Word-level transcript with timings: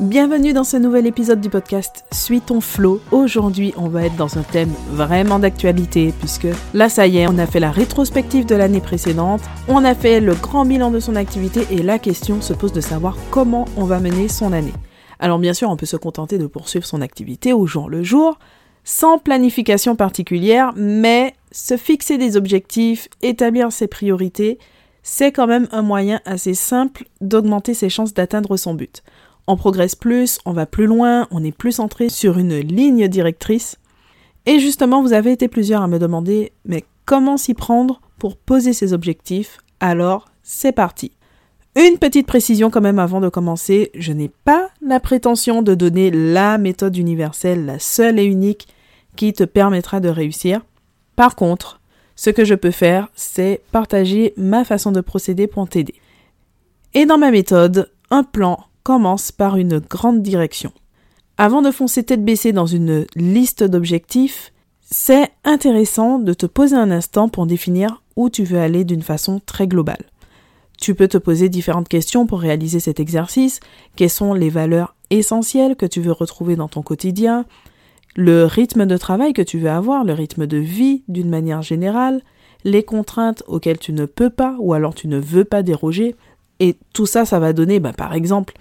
Bienvenue 0.00 0.54
dans 0.54 0.64
ce 0.64 0.78
nouvel 0.78 1.06
épisode 1.06 1.42
du 1.42 1.50
podcast 1.50 2.06
Suis 2.10 2.40
ton 2.40 2.62
flow. 2.62 3.02
Aujourd'hui, 3.10 3.74
on 3.76 3.88
va 3.88 4.06
être 4.06 4.16
dans 4.16 4.38
un 4.38 4.42
thème 4.42 4.72
vraiment 4.88 5.38
d'actualité 5.38 6.14
puisque 6.18 6.46
là, 6.72 6.88
ça 6.88 7.06
y 7.06 7.18
est, 7.18 7.28
on 7.28 7.36
a 7.36 7.46
fait 7.46 7.60
la 7.60 7.70
rétrospective 7.70 8.46
de 8.46 8.54
l'année 8.54 8.80
précédente, 8.80 9.42
on 9.68 9.84
a 9.84 9.94
fait 9.94 10.20
le 10.20 10.32
grand 10.34 10.64
bilan 10.64 10.90
de 10.90 11.00
son 11.00 11.16
activité 11.16 11.66
et 11.70 11.82
la 11.82 11.98
question 11.98 12.40
se 12.40 12.54
pose 12.54 12.72
de 12.72 12.80
savoir 12.80 13.14
comment 13.30 13.66
on 13.76 13.84
va 13.84 14.00
mener 14.00 14.28
son 14.28 14.54
année. 14.54 14.72
Alors 15.18 15.38
bien 15.38 15.52
sûr, 15.52 15.68
on 15.68 15.76
peut 15.76 15.84
se 15.84 15.98
contenter 15.98 16.38
de 16.38 16.46
poursuivre 16.46 16.86
son 16.86 17.02
activité 17.02 17.52
au 17.52 17.66
jour 17.66 17.90
le 17.90 18.02
jour, 18.02 18.38
sans 18.84 19.18
planification 19.18 19.96
particulière, 19.96 20.72
mais 20.76 21.34
se 21.52 21.76
fixer 21.76 22.16
des 22.16 22.38
objectifs, 22.38 23.08
établir 23.20 23.70
ses 23.70 23.86
priorités, 23.86 24.58
c'est 25.02 25.30
quand 25.30 25.46
même 25.46 25.68
un 25.72 25.82
moyen 25.82 26.22
assez 26.24 26.54
simple 26.54 27.04
d'augmenter 27.20 27.74
ses 27.74 27.90
chances 27.90 28.14
d'atteindre 28.14 28.56
son 28.56 28.72
but. 28.72 29.02
On 29.52 29.56
progresse 29.56 29.96
plus, 29.96 30.38
on 30.46 30.52
va 30.52 30.64
plus 30.64 30.86
loin, 30.86 31.26
on 31.32 31.42
est 31.42 31.50
plus 31.50 31.72
centré 31.72 32.08
sur 32.08 32.38
une 32.38 32.60
ligne 32.60 33.08
directrice. 33.08 33.78
Et 34.46 34.60
justement, 34.60 35.02
vous 35.02 35.12
avez 35.12 35.32
été 35.32 35.48
plusieurs 35.48 35.82
à 35.82 35.88
me 35.88 35.98
demander, 35.98 36.52
mais 36.64 36.84
comment 37.04 37.36
s'y 37.36 37.54
prendre 37.54 38.00
pour 38.16 38.36
poser 38.36 38.72
ses 38.72 38.92
objectifs? 38.92 39.58
Alors, 39.80 40.28
c'est 40.44 40.70
parti. 40.70 41.10
Une 41.74 41.98
petite 41.98 42.28
précision 42.28 42.70
quand 42.70 42.80
même 42.80 43.00
avant 43.00 43.20
de 43.20 43.28
commencer, 43.28 43.90
je 43.96 44.12
n'ai 44.12 44.28
pas 44.28 44.70
la 44.82 45.00
prétention 45.00 45.62
de 45.62 45.74
donner 45.74 46.12
la 46.12 46.56
méthode 46.56 46.96
universelle, 46.96 47.66
la 47.66 47.80
seule 47.80 48.20
et 48.20 48.26
unique 48.26 48.68
qui 49.16 49.32
te 49.32 49.42
permettra 49.42 49.98
de 49.98 50.10
réussir. 50.10 50.60
Par 51.16 51.34
contre, 51.34 51.80
ce 52.14 52.30
que 52.30 52.44
je 52.44 52.54
peux 52.54 52.70
faire, 52.70 53.08
c'est 53.16 53.62
partager 53.72 54.32
ma 54.36 54.64
façon 54.64 54.92
de 54.92 55.00
procéder 55.00 55.48
pour 55.48 55.68
t'aider. 55.68 55.96
Et 56.94 57.04
dans 57.04 57.18
ma 57.18 57.32
méthode, 57.32 57.90
un 58.10 58.22
plan 58.22 58.69
commence 58.82 59.32
par 59.32 59.56
une 59.56 59.78
grande 59.78 60.22
direction. 60.22 60.72
Avant 61.38 61.62
de 61.62 61.70
foncer 61.70 62.02
tête 62.02 62.24
baissée 62.24 62.52
dans 62.52 62.66
une 62.66 63.06
liste 63.16 63.64
d'objectifs, 63.64 64.52
c'est 64.82 65.30
intéressant 65.44 66.18
de 66.18 66.34
te 66.34 66.46
poser 66.46 66.76
un 66.76 66.90
instant 66.90 67.28
pour 67.28 67.46
définir 67.46 68.02
où 68.16 68.28
tu 68.28 68.44
veux 68.44 68.58
aller 68.58 68.84
d'une 68.84 69.02
façon 69.02 69.40
très 69.44 69.66
globale. 69.66 70.04
Tu 70.80 70.94
peux 70.94 71.08
te 71.08 71.18
poser 71.18 71.48
différentes 71.48 71.88
questions 71.88 72.26
pour 72.26 72.40
réaliser 72.40 72.80
cet 72.80 73.00
exercice. 73.00 73.60
Quelles 73.96 74.10
sont 74.10 74.34
les 74.34 74.50
valeurs 74.50 74.94
essentielles 75.10 75.76
que 75.76 75.86
tu 75.86 76.00
veux 76.00 76.12
retrouver 76.12 76.56
dans 76.56 76.68
ton 76.68 76.82
quotidien? 76.82 77.44
Le 78.16 78.44
rythme 78.44 78.86
de 78.86 78.96
travail 78.96 79.32
que 79.32 79.42
tu 79.42 79.58
veux 79.58 79.70
avoir, 79.70 80.04
le 80.04 80.14
rythme 80.14 80.46
de 80.46 80.56
vie 80.56 81.04
d'une 81.06 81.28
manière 81.28 81.62
générale, 81.62 82.22
les 82.64 82.82
contraintes 82.82 83.42
auxquelles 83.46 83.78
tu 83.78 83.92
ne 83.92 84.06
peux 84.06 84.30
pas 84.30 84.56
ou 84.58 84.74
alors 84.74 84.94
tu 84.94 85.06
ne 85.06 85.18
veux 85.18 85.44
pas 85.44 85.62
déroger. 85.62 86.16
Et 86.58 86.76
tout 86.92 87.06
ça, 87.06 87.24
ça 87.24 87.38
va 87.38 87.52
donner, 87.52 87.78
bah, 87.78 87.92
par 87.92 88.14
exemple, 88.14 88.54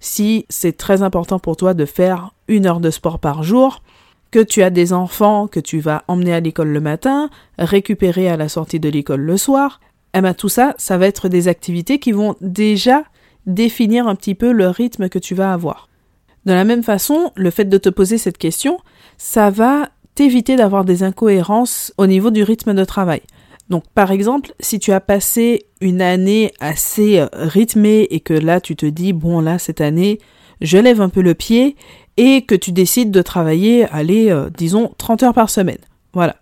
si 0.00 0.46
c'est 0.48 0.76
très 0.76 1.02
important 1.02 1.38
pour 1.38 1.56
toi 1.56 1.74
de 1.74 1.84
faire 1.84 2.32
une 2.48 2.66
heure 2.66 2.80
de 2.80 2.90
sport 2.90 3.18
par 3.18 3.42
jour, 3.42 3.82
que 4.30 4.40
tu 4.40 4.62
as 4.62 4.70
des 4.70 4.92
enfants 4.92 5.46
que 5.46 5.60
tu 5.60 5.78
vas 5.78 6.04
emmener 6.08 6.34
à 6.34 6.40
l'école 6.40 6.68
le 6.68 6.80
matin, 6.80 7.30
récupérer 7.58 8.28
à 8.28 8.36
la 8.36 8.48
sortie 8.48 8.80
de 8.80 8.88
l'école 8.88 9.20
le 9.20 9.36
soir, 9.36 9.80
eh 10.14 10.20
bien 10.20 10.34
tout 10.34 10.48
ça, 10.48 10.74
ça 10.78 10.98
va 10.98 11.06
être 11.06 11.28
des 11.28 11.48
activités 11.48 11.98
qui 11.98 12.12
vont 12.12 12.36
déjà 12.40 13.04
définir 13.46 14.08
un 14.08 14.14
petit 14.14 14.34
peu 14.34 14.52
le 14.52 14.68
rythme 14.68 15.08
que 15.08 15.18
tu 15.18 15.34
vas 15.34 15.52
avoir. 15.52 15.88
De 16.44 16.52
la 16.52 16.64
même 16.64 16.82
façon, 16.82 17.32
le 17.34 17.50
fait 17.50 17.64
de 17.64 17.78
te 17.78 17.88
poser 17.88 18.18
cette 18.18 18.38
question, 18.38 18.78
ça 19.18 19.50
va 19.50 19.90
t'éviter 20.14 20.56
d'avoir 20.56 20.84
des 20.84 21.02
incohérences 21.02 21.92
au 21.98 22.06
niveau 22.06 22.30
du 22.30 22.42
rythme 22.42 22.74
de 22.74 22.84
travail. 22.84 23.22
Donc 23.68 23.84
par 23.94 24.12
exemple, 24.12 24.52
si 24.60 24.78
tu 24.78 24.92
as 24.92 25.00
passé 25.00 25.66
une 25.80 26.00
année 26.00 26.52
assez 26.60 27.18
euh, 27.18 27.28
rythmée 27.32 28.06
et 28.10 28.20
que 28.20 28.34
là 28.34 28.60
tu 28.60 28.76
te 28.76 28.86
dis 28.86 29.12
bon 29.12 29.40
là 29.40 29.58
cette 29.58 29.80
année 29.80 30.20
je 30.60 30.78
lève 30.78 31.00
un 31.00 31.08
peu 31.08 31.20
le 31.20 31.34
pied 31.34 31.76
et 32.16 32.42
que 32.42 32.54
tu 32.54 32.72
décides 32.72 33.10
de 33.10 33.22
travailler, 33.22 33.86
allez, 33.90 34.30
euh, 34.30 34.48
disons 34.56 34.92
30 34.98 35.22
heures 35.22 35.34
par 35.34 35.50
semaine. 35.50 35.78
Voilà. 36.14 36.36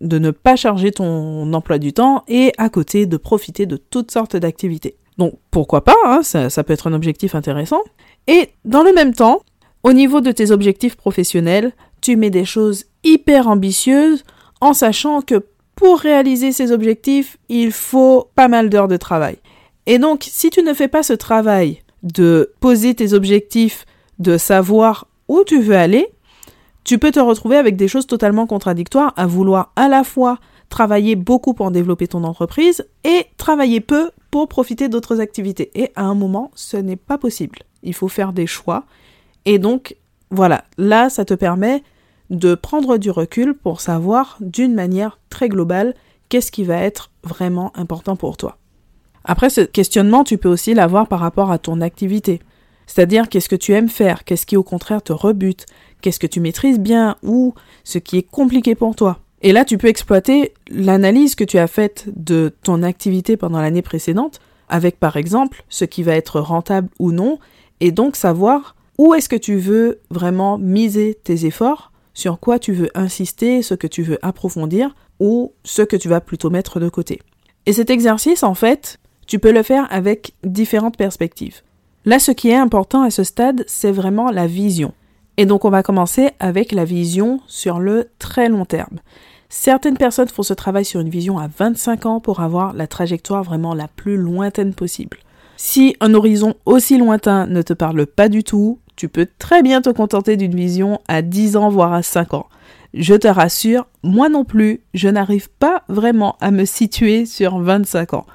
De 0.00 0.18
ne 0.18 0.30
pas 0.30 0.56
charger 0.56 0.90
ton 0.90 1.52
emploi 1.52 1.78
du 1.78 1.92
temps 1.92 2.24
et 2.26 2.52
à 2.58 2.68
côté 2.68 3.06
de 3.06 3.16
profiter 3.16 3.66
de 3.66 3.76
toutes 3.76 4.10
sortes 4.10 4.36
d'activités. 4.36 4.96
Donc 5.18 5.34
pourquoi 5.50 5.84
pas, 5.84 5.94
hein, 6.04 6.20
ça, 6.22 6.50
ça 6.50 6.64
peut 6.64 6.72
être 6.72 6.88
un 6.88 6.92
objectif 6.92 7.34
intéressant. 7.34 7.80
Et 8.26 8.50
dans 8.64 8.82
le 8.82 8.92
même 8.92 9.14
temps, 9.14 9.42
au 9.84 9.92
niveau 9.92 10.20
de 10.20 10.32
tes 10.32 10.50
objectifs 10.50 10.96
professionnels, 10.96 11.72
tu 12.00 12.16
mets 12.16 12.30
des 12.30 12.44
choses 12.44 12.86
hyper 13.04 13.48
ambitieuses 13.48 14.24
en 14.60 14.72
sachant 14.72 15.20
que 15.20 15.44
pour 15.74 15.98
réaliser 15.98 16.52
ces 16.52 16.72
objectifs, 16.72 17.36
il 17.48 17.72
faut 17.72 18.28
pas 18.34 18.48
mal 18.48 18.70
d'heures 18.70 18.88
de 18.88 18.96
travail. 18.96 19.38
Et 19.86 19.98
donc, 19.98 20.24
si 20.28 20.50
tu 20.50 20.62
ne 20.62 20.72
fais 20.72 20.88
pas 20.88 21.02
ce 21.02 21.12
travail 21.12 21.82
de 22.02 22.52
poser 22.60 22.94
tes 22.94 23.12
objectifs, 23.12 23.86
de 24.18 24.38
savoir 24.38 25.06
où 25.28 25.42
tu 25.44 25.60
veux 25.60 25.76
aller, 25.76 26.06
tu 26.84 26.98
peux 26.98 27.10
te 27.10 27.20
retrouver 27.20 27.56
avec 27.56 27.76
des 27.76 27.88
choses 27.88 28.06
totalement 28.06 28.46
contradictoires 28.46 29.12
à 29.16 29.26
vouloir 29.26 29.72
à 29.74 29.88
la 29.88 30.04
fois 30.04 30.38
travailler 30.68 31.16
beaucoup 31.16 31.54
pour 31.54 31.70
développer 31.70 32.08
ton 32.08 32.24
entreprise 32.24 32.86
et 33.04 33.26
travailler 33.36 33.80
peu 33.80 34.10
pour 34.30 34.48
profiter 34.48 34.88
d'autres 34.88 35.20
activités. 35.20 35.70
Et 35.74 35.90
à 35.96 36.04
un 36.04 36.14
moment, 36.14 36.50
ce 36.54 36.76
n'est 36.76 36.96
pas 36.96 37.18
possible. 37.18 37.60
Il 37.82 37.94
faut 37.94 38.08
faire 38.08 38.32
des 38.32 38.46
choix. 38.46 38.84
Et 39.44 39.58
donc, 39.58 39.96
voilà, 40.30 40.64
là, 40.76 41.10
ça 41.10 41.24
te 41.24 41.34
permet 41.34 41.82
de 42.30 42.54
prendre 42.54 42.96
du 42.96 43.10
recul 43.10 43.54
pour 43.54 43.80
savoir 43.80 44.36
d'une 44.40 44.74
manière 44.74 45.18
très 45.30 45.48
globale 45.48 45.94
qu'est-ce 46.28 46.50
qui 46.50 46.64
va 46.64 46.78
être 46.78 47.10
vraiment 47.22 47.72
important 47.76 48.16
pour 48.16 48.36
toi. 48.36 48.58
Après, 49.24 49.50
ce 49.50 49.62
questionnement, 49.62 50.24
tu 50.24 50.38
peux 50.38 50.48
aussi 50.48 50.74
l'avoir 50.74 51.06
par 51.08 51.20
rapport 51.20 51.50
à 51.50 51.58
ton 51.58 51.80
activité. 51.80 52.40
C'est-à-dire 52.86 53.28
qu'est-ce 53.28 53.48
que 53.48 53.56
tu 53.56 53.72
aimes 53.72 53.88
faire, 53.88 54.24
qu'est-ce 54.24 54.46
qui 54.46 54.56
au 54.56 54.62
contraire 54.62 55.02
te 55.02 55.12
rebute, 55.12 55.66
qu'est-ce 56.00 56.20
que 56.20 56.26
tu 56.26 56.40
maîtrises 56.40 56.78
bien? 56.78 57.16
Ou 57.22 57.54
ce 57.82 57.98
qui 57.98 58.18
est 58.18 58.30
compliqué 58.30 58.74
pour 58.74 58.94
toi? 58.94 59.20
Et 59.40 59.52
là, 59.52 59.64
tu 59.64 59.78
peux 59.78 59.88
exploiter 59.88 60.54
l'analyse 60.70 61.34
que 61.34 61.44
tu 61.44 61.58
as 61.58 61.66
faite 61.66 62.06
de 62.14 62.52
ton 62.62 62.82
activité 62.82 63.36
pendant 63.36 63.60
l'année 63.60 63.82
précédente, 63.82 64.40
avec 64.68 64.98
par 64.98 65.16
exemple 65.16 65.64
ce 65.68 65.84
qui 65.84 66.02
va 66.02 66.14
être 66.14 66.40
rentable 66.40 66.88
ou 66.98 67.12
non, 67.12 67.38
et 67.80 67.92
donc 67.92 68.16
savoir 68.16 68.74
où 68.98 69.14
est-ce 69.14 69.28
que 69.28 69.36
tu 69.36 69.56
veux 69.56 70.00
vraiment 70.10 70.58
miser 70.58 71.18
tes 71.24 71.46
efforts 71.46 71.92
sur 72.14 72.40
quoi 72.40 72.58
tu 72.58 72.72
veux 72.72 72.88
insister, 72.94 73.62
ce 73.62 73.74
que 73.74 73.86
tu 73.86 74.02
veux 74.02 74.18
approfondir 74.24 74.94
ou 75.20 75.52
ce 75.64 75.82
que 75.82 75.96
tu 75.96 76.08
vas 76.08 76.20
plutôt 76.20 76.50
mettre 76.50 76.80
de 76.80 76.88
côté. 76.88 77.20
Et 77.66 77.72
cet 77.72 77.90
exercice, 77.90 78.42
en 78.42 78.54
fait, 78.54 78.98
tu 79.26 79.38
peux 79.38 79.52
le 79.52 79.62
faire 79.62 79.86
avec 79.90 80.32
différentes 80.44 80.96
perspectives. 80.96 81.62
Là, 82.04 82.18
ce 82.18 82.32
qui 82.32 82.50
est 82.50 82.56
important 82.56 83.02
à 83.02 83.10
ce 83.10 83.24
stade, 83.24 83.64
c'est 83.66 83.92
vraiment 83.92 84.30
la 84.30 84.46
vision. 84.46 84.92
Et 85.36 85.46
donc, 85.46 85.64
on 85.64 85.70
va 85.70 85.82
commencer 85.82 86.30
avec 86.38 86.72
la 86.72 86.84
vision 86.84 87.40
sur 87.46 87.80
le 87.80 88.10
très 88.18 88.48
long 88.48 88.64
terme. 88.64 89.00
Certaines 89.48 89.96
personnes 89.96 90.28
font 90.28 90.42
ce 90.42 90.54
travail 90.54 90.84
sur 90.84 91.00
une 91.00 91.08
vision 91.08 91.38
à 91.38 91.48
25 91.48 92.06
ans 92.06 92.20
pour 92.20 92.40
avoir 92.40 92.74
la 92.74 92.86
trajectoire 92.86 93.42
vraiment 93.42 93.74
la 93.74 93.88
plus 93.88 94.16
lointaine 94.16 94.74
possible. 94.74 95.18
Si 95.56 95.96
un 96.00 96.14
horizon 96.14 96.54
aussi 96.66 96.98
lointain 96.98 97.46
ne 97.46 97.62
te 97.62 97.72
parle 97.72 98.06
pas 98.06 98.28
du 98.28 98.42
tout, 98.42 98.78
tu 98.96 99.08
peux 99.08 99.26
très 99.38 99.62
bien 99.62 99.80
te 99.80 99.90
contenter 99.90 100.36
d'une 100.36 100.54
vision 100.54 101.00
à 101.08 101.22
10 101.22 101.56
ans, 101.56 101.68
voire 101.68 101.92
à 101.92 102.02
5 102.02 102.34
ans. 102.34 102.46
Je 102.94 103.14
te 103.14 103.26
rassure, 103.26 103.86
moi 104.02 104.28
non 104.28 104.44
plus, 104.44 104.80
je 104.94 105.08
n'arrive 105.08 105.50
pas 105.50 105.82
vraiment 105.88 106.36
à 106.40 106.50
me 106.50 106.64
situer 106.64 107.26
sur 107.26 107.58
25 107.58 108.14
ans. 108.14 108.26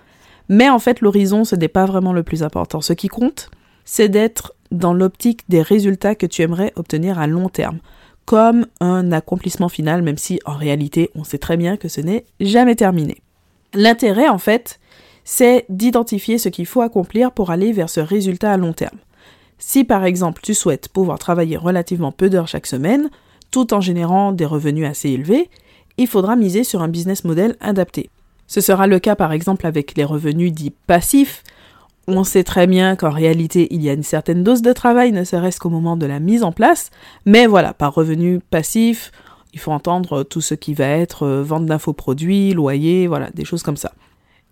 Mais 0.49 0.69
en 0.69 0.79
fait, 0.79 1.01
l'horizon, 1.01 1.45
ce 1.45 1.55
n'est 1.55 1.67
pas 1.67 1.85
vraiment 1.85 2.11
le 2.11 2.23
plus 2.23 2.43
important. 2.43 2.81
Ce 2.81 2.93
qui 2.93 3.07
compte, 3.07 3.51
c'est 3.85 4.09
d'être 4.09 4.53
dans 4.71 4.93
l'optique 4.93 5.41
des 5.47 5.61
résultats 5.61 6.15
que 6.15 6.25
tu 6.25 6.41
aimerais 6.41 6.73
obtenir 6.75 7.19
à 7.19 7.27
long 7.27 7.49
terme, 7.49 7.79
comme 8.25 8.67
un 8.79 9.11
accomplissement 9.11 9.69
final, 9.69 10.01
même 10.01 10.17
si 10.17 10.39
en 10.45 10.53
réalité, 10.53 11.09
on 11.15 11.23
sait 11.23 11.37
très 11.37 11.57
bien 11.57 11.77
que 11.77 11.87
ce 11.87 12.01
n'est 12.01 12.25
jamais 12.39 12.75
terminé. 12.75 13.21
L'intérêt, 13.73 14.27
en 14.27 14.37
fait, 14.37 14.79
c'est 15.23 15.65
d'identifier 15.69 16.37
ce 16.37 16.49
qu'il 16.49 16.65
faut 16.65 16.81
accomplir 16.81 17.31
pour 17.31 17.51
aller 17.51 17.71
vers 17.71 17.89
ce 17.89 17.99
résultat 17.99 18.51
à 18.51 18.57
long 18.57 18.73
terme. 18.73 18.97
Si 19.59 19.83
par 19.83 20.05
exemple 20.05 20.41
tu 20.41 20.53
souhaites 20.53 20.87
pouvoir 20.87 21.19
travailler 21.19 21.57
relativement 21.57 22.11
peu 22.11 22.29
d'heures 22.29 22.47
chaque 22.47 22.65
semaine, 22.65 23.09
tout 23.51 23.73
en 23.73 23.81
générant 23.81 24.31
des 24.31 24.45
revenus 24.45 24.87
assez 24.87 25.09
élevés, 25.09 25.49
il 25.97 26.07
faudra 26.07 26.35
miser 26.35 26.63
sur 26.63 26.81
un 26.81 26.87
business 26.87 27.25
model 27.25 27.57
adapté. 27.59 28.09
Ce 28.47 28.61
sera 28.61 28.87
le 28.87 28.99
cas 28.99 29.15
par 29.15 29.33
exemple 29.33 29.67
avec 29.67 29.95
les 29.97 30.05
revenus 30.05 30.53
dits 30.53 30.73
passifs. 30.87 31.43
On 32.07 32.23
sait 32.23 32.43
très 32.43 32.65
bien 32.65 32.95
qu'en 32.95 33.11
réalité 33.11 33.67
il 33.71 33.83
y 33.83 33.89
a 33.89 33.93
une 33.93 34.03
certaine 34.03 34.43
dose 34.43 34.61
de 34.61 34.73
travail, 34.73 35.11
ne 35.11 35.23
serait-ce 35.23 35.59
qu'au 35.59 35.69
moment 35.69 35.97
de 35.97 36.05
la 36.05 36.19
mise 36.19 36.43
en 36.43 36.51
place, 36.51 36.89
mais 37.25 37.45
voilà, 37.45 37.73
par 37.73 37.93
revenu 37.93 38.39
passif, 38.39 39.11
il 39.53 39.59
faut 39.59 39.71
entendre 39.71 40.23
tout 40.23 40.41
ce 40.41 40.53
qui 40.53 40.73
va 40.73 40.87
être 40.87 41.23
euh, 41.23 41.43
vente 41.43 41.65
d'infoproduits, 41.65 42.53
loyer, 42.53 43.07
voilà, 43.07 43.29
des 43.31 43.45
choses 43.45 43.63
comme 43.63 43.77
ça. 43.77 43.91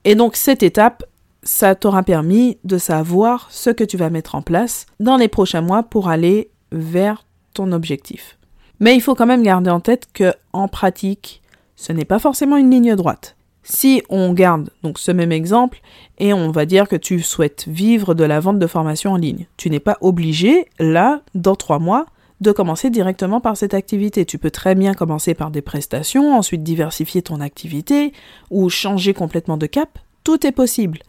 Et 0.04 0.16
donc 0.16 0.36
cette 0.36 0.64
étape, 0.64 1.04
ça 1.48 1.76
t'aura 1.76 2.04
permis 2.04 2.58
de 2.66 2.78
savoir 2.78 3.48
ce 3.50 3.70
que 3.70 3.86
tu 3.86 3.96
vas 3.96 4.10
mettre 4.10 4.36
en 4.36 4.42
place 4.42 4.86
dans 5.00 5.16
les 5.16 5.30
prochains 5.30 5.62
mois 5.62 5.82
pour 5.82 6.10
aller 6.10 6.52
vers 6.74 7.26
ton 7.54 7.72
objectif. 7.72 8.38
Mais 8.82 8.96
il 8.96 9.02
faut 9.02 9.16
quand 9.16 9.26
même 9.26 9.44
garder 9.44 9.70
en 9.70 9.80
tête 9.80 10.08
que 10.14 10.34
en 10.52 10.68
pratique, 10.68 11.42
ce 11.78 11.94
n'est 11.94 12.06
pas 12.06 12.20
forcément 12.20 12.58
une 12.58 12.70
ligne 12.70 12.96
droite. 12.96 13.38
Si 13.64 14.04
on 14.10 14.34
garde 14.34 14.70
donc 14.84 15.00
ce 15.00 15.12
même 15.12 15.32
exemple 15.32 15.80
et 16.20 16.34
on 16.34 16.52
va 16.52 16.66
dire 16.66 16.90
que 16.90 16.98
tu 16.98 17.22
souhaites 17.22 17.66
vivre 17.68 18.14
de 18.14 18.26
la 18.26 18.42
vente 18.42 18.60
de 18.60 18.68
formation 18.68 19.14
en 19.14 19.18
ligne, 19.18 19.48
tu 19.56 19.70
n'es 19.70 19.80
pas 19.80 19.98
obligé, 20.02 20.66
là, 20.80 21.22
dans 21.34 21.56
trois 21.56 21.80
mois, 21.80 22.08
de 22.42 22.52
commencer 22.52 22.90
directement 22.90 23.40
par 23.40 23.56
cette 23.56 23.74
activité. 23.74 24.26
Tu 24.26 24.38
peux 24.38 24.52
très 24.52 24.76
bien 24.76 24.94
commencer 24.94 25.34
par 25.34 25.50
des 25.50 25.62
prestations, 25.62 26.36
ensuite 26.36 26.64
diversifier 26.64 27.22
ton 27.22 27.40
activité 27.40 28.12
ou 28.52 28.70
changer 28.70 29.14
complètement 29.14 29.58
de 29.58 29.66
cap. 29.66 29.98
Tout 30.26 30.46
est 30.46 30.52
possible. 30.52 31.00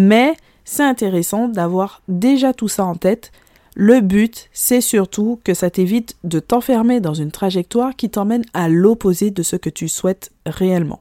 Mais 0.00 0.36
c'est 0.64 0.84
intéressant 0.84 1.48
d'avoir 1.48 2.02
déjà 2.06 2.52
tout 2.52 2.68
ça 2.68 2.84
en 2.84 2.94
tête. 2.94 3.32
Le 3.74 4.00
but, 4.00 4.48
c'est 4.52 4.80
surtout 4.80 5.40
que 5.42 5.54
ça 5.54 5.70
t'évite 5.70 6.16
de 6.22 6.38
t'enfermer 6.38 7.00
dans 7.00 7.14
une 7.14 7.32
trajectoire 7.32 7.96
qui 7.96 8.08
t'emmène 8.08 8.44
à 8.54 8.68
l'opposé 8.68 9.32
de 9.32 9.42
ce 9.42 9.56
que 9.56 9.70
tu 9.70 9.88
souhaites 9.88 10.30
réellement. 10.46 11.00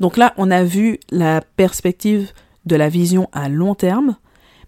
Donc 0.00 0.16
là, 0.16 0.34
on 0.36 0.50
a 0.50 0.64
vu 0.64 0.98
la 1.12 1.42
perspective 1.42 2.32
de 2.66 2.74
la 2.74 2.88
vision 2.88 3.28
à 3.32 3.48
long 3.48 3.76
terme, 3.76 4.16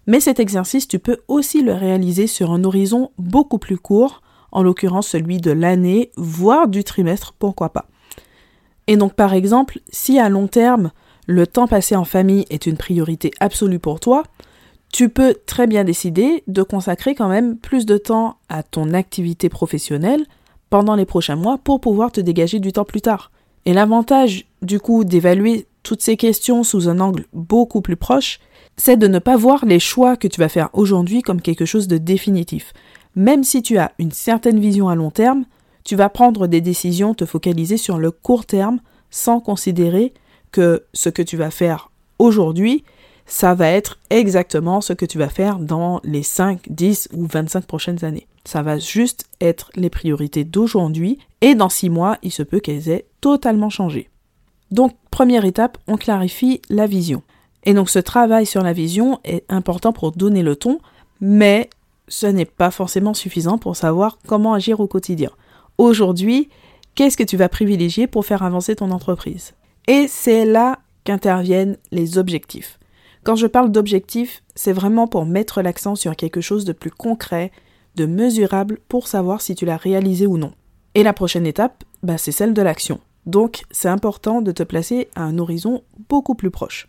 mais 0.05 0.21
cet 0.21 0.39
exercice, 0.39 0.87
tu 0.87 0.97
peux 0.97 1.17
aussi 1.27 1.61
le 1.61 1.73
réaliser 1.73 2.27
sur 2.27 2.53
un 2.53 2.63
horizon 2.63 3.11
beaucoup 3.17 3.57
plus 3.57 3.77
court, 3.77 4.21
en 4.53 4.63
l'occurrence 4.63 5.09
celui 5.09 5.41
de 5.41 5.51
l'année, 5.51 6.11
voire 6.15 6.69
du 6.69 6.85
trimestre, 6.85 7.33
pourquoi 7.37 7.73
pas. 7.73 7.89
Et 8.87 8.95
donc 8.95 9.13
par 9.13 9.33
exemple, 9.33 9.79
si 9.89 10.19
à 10.19 10.29
long 10.29 10.47
terme, 10.47 10.91
le 11.27 11.45
temps 11.45 11.67
passé 11.67 11.95
en 11.95 12.05
famille 12.05 12.45
est 12.49 12.65
une 12.65 12.77
priorité 12.77 13.31
absolue 13.39 13.79
pour 13.79 13.99
toi, 13.99 14.23
tu 14.91 15.09
peux 15.09 15.35
très 15.45 15.67
bien 15.67 15.83
décider 15.83 16.43
de 16.47 16.63
consacrer 16.63 17.13
quand 17.13 17.27
même 17.27 17.57
plus 17.57 17.85
de 17.85 17.97
temps 17.97 18.37
à 18.49 18.63
ton 18.63 18.93
activité 18.93 19.49
professionnelle 19.49 20.25
pendant 20.69 20.95
les 20.95 21.05
prochains 21.05 21.35
mois 21.35 21.57
pour 21.57 21.81
pouvoir 21.81 22.11
te 22.11 22.21
dégager 22.21 22.59
du 22.59 22.71
temps 22.71 22.85
plus 22.85 23.01
tard. 23.01 23.31
Et 23.65 23.73
l'avantage 23.73 24.45
du 24.61 24.79
coup 24.79 25.03
d'évaluer 25.03 25.67
toutes 25.83 26.01
ces 26.01 26.15
questions 26.15 26.63
sous 26.63 26.87
un 26.87 26.99
angle 26.99 27.25
beaucoup 27.33 27.81
plus 27.81 27.97
proche, 27.97 28.39
c'est 28.77 28.97
de 28.97 29.07
ne 29.07 29.19
pas 29.19 29.35
voir 29.35 29.65
les 29.65 29.79
choix 29.79 30.15
que 30.15 30.27
tu 30.27 30.39
vas 30.39 30.49
faire 30.49 30.69
aujourd'hui 30.73 31.21
comme 31.21 31.41
quelque 31.41 31.65
chose 31.65 31.87
de 31.87 31.97
définitif. 31.97 32.73
Même 33.15 33.43
si 33.43 33.61
tu 33.61 33.77
as 33.77 33.91
une 33.99 34.11
certaine 34.11 34.59
vision 34.59 34.87
à 34.87 34.95
long 34.95 35.11
terme, 35.11 35.45
tu 35.83 35.95
vas 35.95 36.09
prendre 36.09 36.47
des 36.47 36.61
décisions, 36.61 37.13
te 37.13 37.25
focaliser 37.25 37.77
sur 37.77 37.97
le 37.97 38.11
court 38.11 38.45
terme 38.45 38.79
sans 39.09 39.39
considérer 39.39 40.13
que 40.51 40.83
ce 40.93 41.09
que 41.09 41.21
tu 41.21 41.37
vas 41.37 41.51
faire 41.51 41.91
aujourd'hui, 42.19 42.83
ça 43.25 43.53
va 43.53 43.67
être 43.67 43.97
exactement 44.09 44.81
ce 44.81 44.93
que 44.93 45.05
tu 45.05 45.17
vas 45.17 45.29
faire 45.29 45.59
dans 45.59 45.99
les 46.03 46.23
5, 46.23 46.61
10 46.69 47.09
ou 47.13 47.27
25 47.27 47.65
prochaines 47.65 48.05
années. 48.05 48.27
Ça 48.45 48.61
va 48.61 48.79
juste 48.79 49.25
être 49.41 49.69
les 49.75 49.89
priorités 49.89 50.45
d'aujourd'hui 50.45 51.19
et 51.41 51.53
dans 51.53 51.69
6 51.69 51.89
mois, 51.89 52.17
il 52.23 52.31
se 52.31 52.43
peut 52.43 52.61
qu'elles 52.61 52.89
aient 52.89 53.05
totalement 53.19 53.69
changé. 53.69 54.09
Donc, 54.71 54.95
première 55.11 55.45
étape, 55.45 55.77
on 55.87 55.97
clarifie 55.97 56.61
la 56.69 56.87
vision. 56.87 57.23
Et 57.63 57.73
donc 57.73 57.89
ce 57.89 57.99
travail 57.99 58.45
sur 58.45 58.63
la 58.63 58.71
vision 58.71 59.19
est 59.25 59.43
important 59.49 59.91
pour 59.91 60.13
donner 60.13 60.41
le 60.41 60.55
ton, 60.55 60.79
mais 61.19 61.69
ce 62.07 62.25
n'est 62.25 62.45
pas 62.45 62.71
forcément 62.71 63.13
suffisant 63.13 63.57
pour 63.57 63.75
savoir 63.75 64.19
comment 64.25 64.53
agir 64.53 64.79
au 64.79 64.87
quotidien. 64.87 65.31
Aujourd'hui, 65.77 66.47
qu'est-ce 66.95 67.17
que 67.17 67.23
tu 67.23 67.35
vas 67.35 67.49
privilégier 67.49 68.07
pour 68.07 68.25
faire 68.25 68.43
avancer 68.43 68.77
ton 68.77 68.91
entreprise? 68.91 69.53
Et 69.87 70.07
c'est 70.07 70.45
là 70.45 70.79
qu'interviennent 71.03 71.77
les 71.91 72.17
objectifs. 72.17 72.77
Quand 73.23 73.35
je 73.35 73.47
parle 73.47 73.71
d'objectifs, 73.71 74.43
c'est 74.55 74.73
vraiment 74.73 75.07
pour 75.07 75.25
mettre 75.25 75.61
l'accent 75.61 75.95
sur 75.95 76.15
quelque 76.15 76.41
chose 76.41 76.65
de 76.65 76.73
plus 76.73 76.91
concret, 76.91 77.51
de 77.95 78.05
mesurable 78.05 78.79
pour 78.89 79.07
savoir 79.07 79.41
si 79.41 79.55
tu 79.55 79.65
l'as 79.65 79.77
réalisé 79.77 80.27
ou 80.27 80.37
non. 80.37 80.51
Et 80.95 81.03
la 81.03 81.13
prochaine 81.13 81.45
étape, 81.45 81.83
bah, 82.03 82.17
c'est 82.17 82.31
celle 82.31 82.53
de 82.53 82.61
l'action. 82.61 82.99
Donc 83.25 83.63
c'est 83.71 83.89
important 83.89 84.41
de 84.41 84.51
te 84.51 84.63
placer 84.63 85.09
à 85.15 85.23
un 85.23 85.37
horizon 85.37 85.83
beaucoup 86.09 86.35
plus 86.35 86.51
proche. 86.51 86.87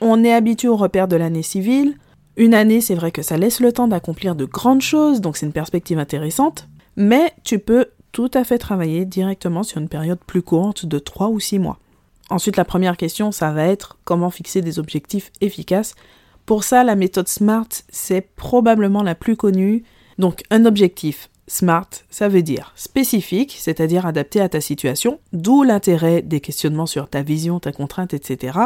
On 0.00 0.24
est 0.24 0.32
habitué 0.32 0.68
au 0.68 0.76
repère 0.76 1.08
de 1.08 1.16
l'année 1.16 1.42
civile, 1.42 1.96
une 2.36 2.52
année, 2.52 2.82
c'est 2.82 2.94
vrai 2.94 3.12
que 3.12 3.22
ça 3.22 3.38
laisse 3.38 3.60
le 3.60 3.72
temps 3.72 3.88
d'accomplir 3.88 4.34
de 4.34 4.44
grandes 4.44 4.82
choses, 4.82 5.22
donc 5.22 5.36
c'est 5.36 5.46
une 5.46 5.52
perspective 5.52 5.98
intéressante, 5.98 6.68
mais 6.96 7.32
tu 7.44 7.58
peux 7.58 7.86
tout 8.12 8.30
à 8.34 8.44
fait 8.44 8.58
travailler 8.58 9.06
directement 9.06 9.62
sur 9.62 9.78
une 9.78 9.88
période 9.88 10.18
plus 10.26 10.42
courte 10.42 10.84
de 10.84 10.98
3 10.98 11.28
ou 11.28 11.40
6 11.40 11.58
mois. 11.58 11.78
Ensuite, 12.28 12.56
la 12.56 12.64
première 12.64 12.96
question, 12.96 13.30
ça 13.30 13.52
va 13.52 13.66
être 13.66 13.98
comment 14.04 14.30
fixer 14.30 14.60
des 14.60 14.78
objectifs 14.78 15.30
efficaces. 15.40 15.94
Pour 16.44 16.64
ça, 16.64 16.84
la 16.84 16.96
méthode 16.96 17.28
SMART, 17.28 17.68
c'est 17.88 18.20
probablement 18.20 19.02
la 19.02 19.14
plus 19.14 19.36
connue. 19.36 19.84
Donc, 20.18 20.42
un 20.50 20.64
objectif 20.64 21.30
SMART, 21.46 21.88
ça 22.10 22.28
veut 22.28 22.42
dire 22.42 22.72
spécifique, 22.74 23.56
c'est-à-dire 23.58 24.06
adapté 24.06 24.40
à 24.40 24.48
ta 24.48 24.60
situation, 24.60 25.20
d'où 25.32 25.62
l'intérêt 25.62 26.22
des 26.22 26.40
questionnements 26.40 26.86
sur 26.86 27.08
ta 27.08 27.22
vision, 27.22 27.60
ta 27.60 27.72
contrainte, 27.72 28.14
etc. 28.14 28.58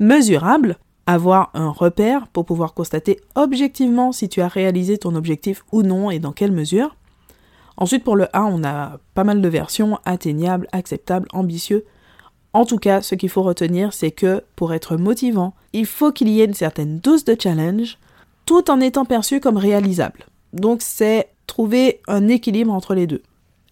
Mesurable, 0.00 0.76
avoir 1.06 1.50
un 1.54 1.70
repère 1.70 2.26
pour 2.28 2.44
pouvoir 2.44 2.74
constater 2.74 3.20
objectivement 3.34 4.10
si 4.10 4.28
tu 4.28 4.40
as 4.40 4.48
réalisé 4.48 4.98
ton 4.98 5.14
objectif 5.14 5.64
ou 5.70 5.82
non 5.82 6.10
et 6.10 6.18
dans 6.18 6.32
quelle 6.32 6.52
mesure. 6.52 6.96
Ensuite, 7.76 8.04
pour 8.04 8.16
le 8.16 8.26
A, 8.36 8.44
on 8.44 8.64
a 8.64 8.98
pas 9.14 9.24
mal 9.24 9.40
de 9.40 9.48
versions, 9.48 9.98
atteignable, 10.04 10.68
acceptable, 10.72 11.28
ambitieux. 11.32 11.84
En 12.54 12.64
tout 12.64 12.78
cas, 12.78 13.02
ce 13.02 13.16
qu'il 13.16 13.28
faut 13.28 13.42
retenir, 13.42 13.92
c'est 13.92 14.12
que 14.12 14.44
pour 14.54 14.72
être 14.72 14.96
motivant, 14.96 15.54
il 15.72 15.86
faut 15.86 16.12
qu'il 16.12 16.28
y 16.28 16.40
ait 16.40 16.44
une 16.44 16.54
certaine 16.54 17.00
dose 17.00 17.24
de 17.24 17.36
challenge, 17.38 17.98
tout 18.46 18.70
en 18.70 18.80
étant 18.80 19.04
perçu 19.04 19.40
comme 19.40 19.56
réalisable. 19.56 20.26
Donc 20.52 20.80
c'est 20.80 21.28
trouver 21.48 22.00
un 22.06 22.28
équilibre 22.28 22.72
entre 22.72 22.94
les 22.94 23.08
deux. 23.08 23.22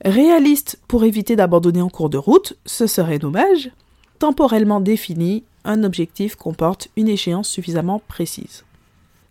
Réaliste 0.04 0.80
pour 0.88 1.04
éviter 1.04 1.36
d'abandonner 1.36 1.80
en 1.80 1.88
cours 1.88 2.10
de 2.10 2.18
route, 2.18 2.54
ce 2.66 2.88
serait 2.88 3.20
dommage. 3.20 3.70
Temporellement 4.18 4.80
défini, 4.80 5.44
un 5.64 5.84
objectif 5.84 6.34
comporte 6.34 6.88
une 6.96 7.08
échéance 7.08 7.48
suffisamment 7.48 8.02
précise. 8.08 8.64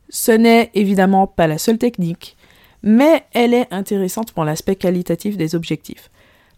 Ce 0.10 0.32
n'est 0.32 0.72
évidemment 0.76 1.28
pas 1.28 1.48
la 1.48 1.58
seule 1.58 1.78
technique, 1.78 2.38
mais 2.84 3.26
elle 3.34 3.54
est 3.54 3.68
intéressante 3.72 4.32
pour 4.32 4.46
l'aspect 4.46 4.78
qualitatif 4.78 5.36
des 5.36 5.56
objectifs. 5.56 6.10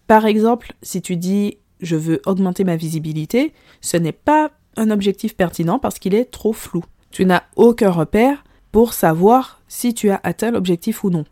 Par 0.05 0.27
exemple, 0.27 0.73
si 0.83 1.01
tu 1.01 1.15
dis 1.15 1.57
je 1.83 1.95
veux 1.95 2.21
augmenter 2.25 2.63
ma 2.63 2.75
visibilité, 2.75 3.53
ce 3.81 3.97
n'est 3.97 4.11
pas 4.11 4.51
un 4.75 4.89
objectif 4.89 5.35
pertinent 5.35 5.79
parce 5.79 5.99
qu'il 5.99 6.15
est 6.15 6.25
trop 6.25 6.53
flou. 6.53 6.83
Tu 7.11 7.25
n'as 7.25 7.43
aucun 7.55 7.91
repère 7.91 8.43
pour 8.71 8.93
savoir 8.93 9.61
si 9.67 9.93
tu 9.93 10.09
as 10.09 10.19
atteint 10.23 10.51
l'objectif 10.51 11.03
ou 11.03 11.09
non. 11.11 11.25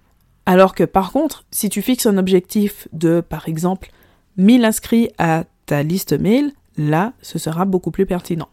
Alors 0.46 0.76
que 0.76 0.84
par 0.84 1.12
contre, 1.12 1.46
si 1.52 1.70
tu 1.70 1.82
fixes 1.82 2.06
un 2.06 2.18
objectif 2.18 2.88
de, 2.94 3.22
par 3.22 3.48
exemple, 3.48 3.92
1000 4.38 4.66
inscrits 4.66 5.10
à 5.18 5.46
ta 5.66 5.84
liste 5.84 6.14
mail, 6.14 6.54
là, 6.78 7.14
ce 7.22 7.40
sera 7.40 7.66
beaucoup 7.66 7.92
plus 7.92 8.06
pertinent. 8.06 8.50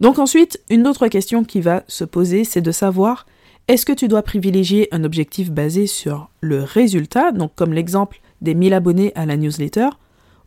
Donc 0.00 0.18
ensuite, 0.18 0.60
une 0.68 0.86
autre 0.86 1.08
question 1.08 1.44
qui 1.44 1.60
va 1.60 1.84
se 1.88 2.04
poser, 2.04 2.44
c'est 2.44 2.60
de 2.60 2.72
savoir 2.72 3.26
est-ce 3.68 3.86
que 3.86 3.92
tu 3.92 4.08
dois 4.08 4.22
privilégier 4.22 4.88
un 4.92 5.02
objectif 5.02 5.50
basé 5.50 5.86
sur 5.86 6.30
le 6.40 6.62
résultat, 6.62 7.32
donc 7.32 7.54
comme 7.54 7.72
l'exemple 7.72 8.20
des 8.40 8.54
1000 8.54 8.74
abonnés 8.74 9.12
à 9.14 9.26
la 9.26 9.36
newsletter, 9.36 9.88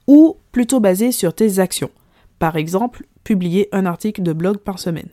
ou 0.09 0.35
plutôt 0.51 0.79
basé 0.79 1.11
sur 1.11 1.33
tes 1.33 1.59
actions, 1.59 1.91
par 2.39 2.57
exemple 2.57 3.05
publier 3.23 3.69
un 3.71 3.85
article 3.85 4.23
de 4.23 4.33
blog 4.33 4.57
par 4.57 4.79
semaine. 4.79 5.09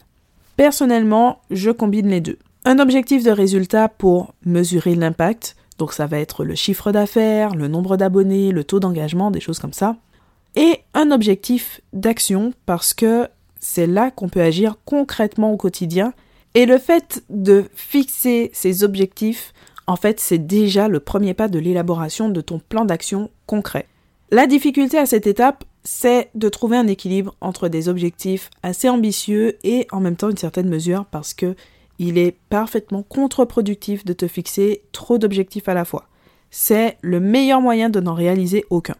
Personnellement, 0.57 1.41
je 1.51 1.71
combine 1.71 2.09
les 2.09 2.23
deux. 2.23 2.39
Un 2.65 2.79
objectif 2.79 3.23
de 3.23 3.31
résultat 3.31 3.89
pour 3.89 4.35
mesurer 4.45 4.95
l'impact, 4.95 5.55
donc 5.79 5.93
ça 5.93 6.07
va 6.07 6.19
être 6.19 6.45
le 6.45 6.55
chiffre 6.55 6.91
d'affaires, 6.93 7.55
le 7.55 7.69
nombre 7.69 7.97
d'abonnés, 7.97 8.51
le 8.51 8.65
taux 8.65 8.81
d'engagement, 8.81 9.31
des 9.31 9.41
choses 9.41 9.59
comme 9.59 9.75
ça 9.75 9.97
et 10.57 10.81
un 10.95 11.11
objectif 11.11 11.81
d'action 11.93 12.53
parce 12.65 12.95
que 12.95 13.29
c'est 13.61 13.87
là 13.87 14.11
qu'on 14.11 14.29
peut 14.29 14.41
agir 14.41 14.77
concrètement 14.85 15.53
au 15.53 15.57
quotidien. 15.57 16.13
Et 16.55 16.67
le 16.67 16.79
fait 16.79 17.23
de 17.29 17.67
fixer 17.75 18.51
ces 18.55 18.83
objectifs, 18.83 19.53
en 19.87 19.97
fait, 19.97 20.19
c'est 20.19 20.39
déjà 20.39 20.89
le 20.89 21.01
premier 21.01 21.35
pas 21.35 21.49
de 21.49 21.59
l'élaboration 21.59 22.31
de 22.31 22.41
ton 22.41 22.59
plan 22.59 22.87
d'action 22.87 23.31
concret. 23.47 23.87
La 24.33 24.49
difficulté 24.49 24.99
à 24.99 25.07
cette 25.07 25.29
étape, 25.29 25.63
c'est 25.85 26.31
de 26.35 26.49
trouver 26.49 26.77
un 26.77 26.89
équilibre 26.89 27.37
entre 27.41 27.69
des 27.69 27.89
objectifs 27.89 28.51
assez 28.65 28.89
ambitieux 28.89 29.57
et 29.63 29.87
en 29.93 30.01
même 30.01 30.17
temps 30.17 30.31
une 30.31 30.37
certaine 30.37 30.69
mesure 30.69 31.05
parce 31.05 31.33
que 31.33 31.55
il 32.01 32.19
est 32.19 32.37
parfaitement 32.51 33.05
contre-productif 33.05 34.05
de 34.05 34.13
te 34.13 34.27
fixer 34.27 34.83
trop 34.91 35.17
d'objectifs 35.17 35.69
à 35.69 35.75
la 35.75 35.85
fois. 35.85 36.09
C'est 36.51 36.99
le 37.03 37.21
meilleur 37.21 37.61
moyen 37.61 37.89
de 37.89 38.01
n'en 38.01 38.15
réaliser 38.15 38.65
aucun. 38.69 38.97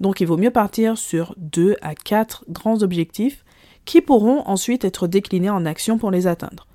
Donc 0.00 0.20
il 0.20 0.26
vaut 0.26 0.38
mieux 0.38 0.50
partir 0.50 0.96
sur 0.96 1.34
2 1.36 1.76
à 1.82 1.94
4 1.94 2.46
grands 2.48 2.82
objectifs 2.82 3.44
qui 3.84 4.00
pourront 4.00 4.42
ensuite 4.46 4.86
être 4.86 5.06
déclinés 5.06 5.50
en 5.50 5.66
actions 5.66 5.98
pour 5.98 6.10
les 6.10 6.26
atteindre. 6.26 6.66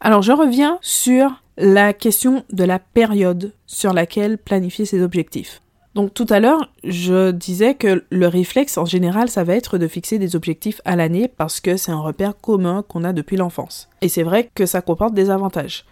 Alors 0.00 0.20
je 0.20 0.32
reviens 0.32 0.78
sur 0.82 1.42
la 1.56 1.94
question 1.94 2.44
de 2.52 2.64
la 2.64 2.78
période 2.78 3.54
sur 3.66 3.94
laquelle 3.94 4.36
planifier 4.36 4.84
ces 4.84 5.02
objectifs. 5.02 5.62
Donc 5.94 6.12
tout 6.12 6.26
à 6.28 6.40
l'heure, 6.40 6.72
je 6.82 7.30
disais 7.30 7.74
que 7.74 8.04
le 8.10 8.26
réflexe 8.26 8.78
en 8.78 8.84
général, 8.84 9.28
ça 9.28 9.44
va 9.44 9.54
être 9.54 9.78
de 9.78 9.86
fixer 9.86 10.18
des 10.18 10.34
objectifs 10.34 10.80
à 10.84 10.96
l'année 10.96 11.28
parce 11.28 11.60
que 11.60 11.76
c'est 11.76 11.92
un 11.92 12.00
repère 12.00 12.36
commun 12.36 12.84
qu'on 12.86 13.04
a 13.04 13.12
depuis 13.12 13.36
l'enfance. 13.36 13.88
Et 14.00 14.08
c'est 14.08 14.24
vrai 14.24 14.50
que 14.54 14.66
ça 14.66 14.82
comporte 14.82 15.14
des 15.14 15.30
avantages. 15.30 15.84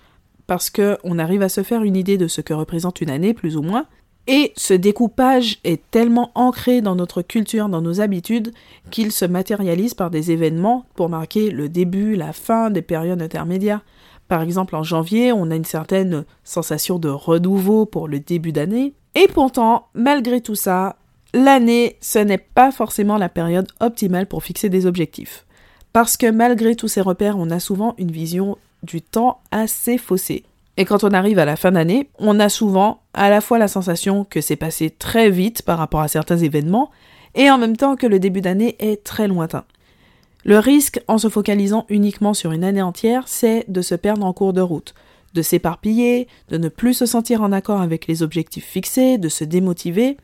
Parce 0.49 0.71
qu'on 0.71 1.19
arrive 1.19 1.43
à 1.43 1.49
se 1.49 1.63
faire 1.63 1.85
une 1.85 1.97
idée 1.97 2.19
de 2.19 2.27
ce 2.27 2.41
que 2.41 2.53
représente 2.53 3.01
une 3.01 3.11
année, 3.11 3.33
plus 3.33 3.57
ou 3.57 3.63
moins, 3.63 3.87
Et 4.29 4.53
ce 4.57 4.75
découpage 4.75 5.59
est 5.65 5.83
tellement 5.91 6.31
ancré 6.37 6.81
dans 6.81 6.95
notre 6.95 7.23
culture, 7.23 7.69
dans 7.69 7.81
nos 7.81 8.01
habitudes, 8.01 8.53
qu'il 8.91 9.11
se 9.11 9.25
matérialise 9.25 9.95
par 9.95 10.11
des 10.11 10.31
événements 10.31 10.85
pour 10.95 11.09
marquer 11.09 11.51
le 11.51 11.69
début, 11.69 12.15
la 12.15 12.33
fin 12.33 12.71
des 12.71 12.83
périodes 12.83 13.21
intermédiaires. 13.21 13.85
Par 14.33 14.41
exemple, 14.41 14.77
en 14.77 14.83
janvier, 14.83 15.31
on 15.31 15.51
a 15.51 15.57
une 15.57 15.67
certaine 15.67 16.25
sensation 16.43 16.99
de 16.99 17.11
renouveau 17.11 17.85
pour 17.85 18.09
le 18.09 18.19
début 18.19 18.51
d'année. 18.51 18.95
Et 19.15 19.29
pourtant, 19.29 19.89
malgré 19.93 20.41
tout 20.41 20.55
ça, 20.55 20.97
l'année, 21.35 21.99
ce 22.01 22.19
n'est 22.19 22.39
pas 22.39 22.73
forcément 22.73 23.19
la 23.19 23.29
période 23.29 23.69
optimale 23.81 24.27
pour 24.27 24.43
fixer 24.43 24.71
des 24.71 24.87
objectifs. 24.87 25.45
Parce 25.93 26.17
que 26.17 26.31
malgré 26.31 26.77
tous 26.77 26.89
ces 26.89 27.03
repères, 27.03 27.37
on 27.37 27.51
a 27.51 27.61
souvent 27.61 27.95
une 27.99 28.11
vision 28.11 28.57
du 28.83 29.03
temps 29.03 29.43
assez 29.51 29.99
faussée. 29.99 30.45
Et 30.79 30.87
quand 30.87 31.05
on 31.05 31.13
arrive 31.13 31.39
à 31.39 31.45
la 31.45 31.57
fin 31.57 31.73
d'année, 31.73 32.09
on 32.19 32.41
a 32.41 32.49
souvent 32.49 33.03
à 33.13 33.29
la 33.29 33.43
fois 33.43 33.59
la 33.59 33.69
sensation 33.69 34.25
que 34.25 34.41
c'est 34.41 34.57
passé 34.57 34.89
très 34.89 35.29
vite 35.29 35.61
par 35.61 35.77
rapport 35.77 36.01
à 36.01 36.09
certains 36.09 36.39
événements, 36.39 36.91
et 37.35 37.51
en 37.51 37.59
même 37.59 37.77
temps 37.77 37.97
que 37.97 38.07
le 38.07 38.19
début 38.19 38.41
d'année 38.41 38.77
est 38.79 39.05
très 39.05 39.29
lointain. 39.29 39.65
Le 40.45 40.59
risque, 40.59 41.01
en 41.07 41.19
se 41.19 41.29
focalisant 41.29 41.87
uniquement 41.89 42.35
sur 42.35 42.51
une 42.53 42.65
année 42.65 42.83
entière, 42.83 43.29
c'est 43.29 43.65
de 43.69 43.81
se 43.81 43.95
perdre 43.95 44.27
en 44.27 44.33
cours 44.33 44.53
de 44.53 44.61
route, 44.61 44.95
de 45.35 45.43
s'éparpiller, 45.43 46.27
de 46.49 46.59
ne 46.59 46.69
plus 46.69 46.95
se 46.95 47.07
sentir 47.07 47.43
en 47.43 47.53
accord 47.53 47.81
avec 47.81 48.09
les 48.09 48.23
objectifs 48.23 48.67
fixés, 48.67 49.19
de 49.19 49.29
se 49.29 49.45
démotiver. 49.45 50.17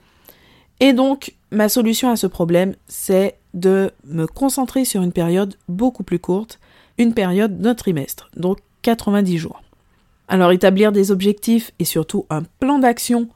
Et 0.81 0.93
donc, 0.93 1.35
ma 1.53 1.69
solution 1.69 2.11
à 2.11 2.17
ce 2.17 2.27
problème, 2.27 2.75
c'est 2.89 3.37
de 3.55 3.93
me 4.05 4.27
concentrer 4.27 4.85
sur 4.85 5.03
une 5.03 5.13
période 5.13 5.55
beaucoup 5.69 6.03
plus 6.03 6.19
courte, 6.19 6.59
une 6.99 7.15
période 7.15 7.61
d'un 7.61 7.77
trimestre, 7.77 8.29
donc 8.37 8.59
90 8.83 9.39
jours. 9.39 9.63
Alors 10.27 10.51
établir 10.51 10.91
des 10.91 11.11
objectifs 11.13 11.71
et 11.79 11.85
surtout 11.85 12.27
un 12.29 12.43
plan 12.43 12.81
d'action 12.81 13.29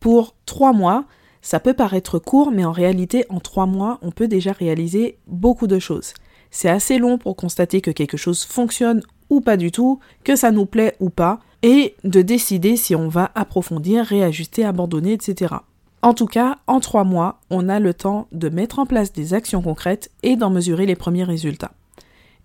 pour 0.00 0.34
trois 0.46 0.72
mois, 0.72 1.04
ça 1.42 1.60
peut 1.60 1.74
paraître 1.74 2.18
court, 2.18 2.50
mais 2.52 2.64
en 2.64 2.72
réalité, 2.72 3.24
en 3.28 3.40
trois 3.40 3.66
mois, 3.66 3.98
on 4.02 4.10
peut 4.10 4.28
déjà 4.28 4.52
réaliser 4.52 5.18
beaucoup 5.26 5.66
de 5.66 5.78
choses. 5.78 6.14
C'est 6.50 6.68
assez 6.68 6.98
long 6.98 7.18
pour 7.18 7.36
constater 7.36 7.80
que 7.80 7.90
quelque 7.90 8.16
chose 8.16 8.44
fonctionne 8.44 9.02
ou 9.30 9.40
pas 9.40 9.56
du 9.56 9.70
tout, 9.70 10.00
que 10.24 10.36
ça 10.36 10.50
nous 10.50 10.66
plaît 10.66 10.96
ou 11.00 11.10
pas, 11.10 11.40
et 11.62 11.94
de 12.04 12.22
décider 12.22 12.76
si 12.76 12.94
on 12.94 13.08
va 13.08 13.30
approfondir, 13.34 14.04
réajuster, 14.04 14.64
abandonner, 14.64 15.12
etc. 15.12 15.56
En 16.02 16.14
tout 16.14 16.26
cas, 16.26 16.58
en 16.66 16.80
trois 16.80 17.04
mois, 17.04 17.40
on 17.50 17.68
a 17.68 17.80
le 17.80 17.92
temps 17.92 18.28
de 18.32 18.48
mettre 18.48 18.78
en 18.78 18.86
place 18.86 19.12
des 19.12 19.34
actions 19.34 19.62
concrètes 19.62 20.10
et 20.22 20.36
d'en 20.36 20.50
mesurer 20.50 20.86
les 20.86 20.94
premiers 20.94 21.24
résultats. 21.24 21.72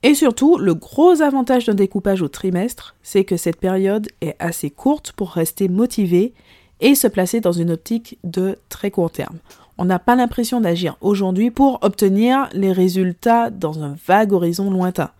Et 0.01 0.15
surtout, 0.15 0.57
le 0.57 0.73
gros 0.73 1.21
avantage 1.21 1.67
d'un 1.67 1.75
découpage 1.75 2.21
au 2.21 2.27
trimestre, 2.27 2.95
c'est 3.03 3.23
que 3.23 3.37
cette 3.37 3.59
période 3.59 4.07
est 4.21 4.35
assez 4.39 4.69
courte 4.69 5.13
pour 5.13 5.31
rester 5.31 5.69
motivé 5.69 6.33
et 6.81 6.95
se 6.95 7.07
placer 7.07 7.39
dans 7.39 7.53
une 7.53 7.71
optique 7.71 8.17
de 8.23 8.57
très 8.67 8.91
court 8.91 9.11
terme. 9.11 9.37
On 9.77 9.85
n'a 9.85 9.99
pas 9.99 10.15
l'impression 10.15 10.61
d'agir 10.61 10.97
aujourd'hui 11.01 11.51
pour 11.51 11.79
obtenir 11.81 12.47
les 12.53 12.71
résultats 12.71 13.49
dans 13.49 13.83
un 13.83 13.95
vague 14.05 14.33
horizon 14.33 14.69
lointain. 14.69 15.11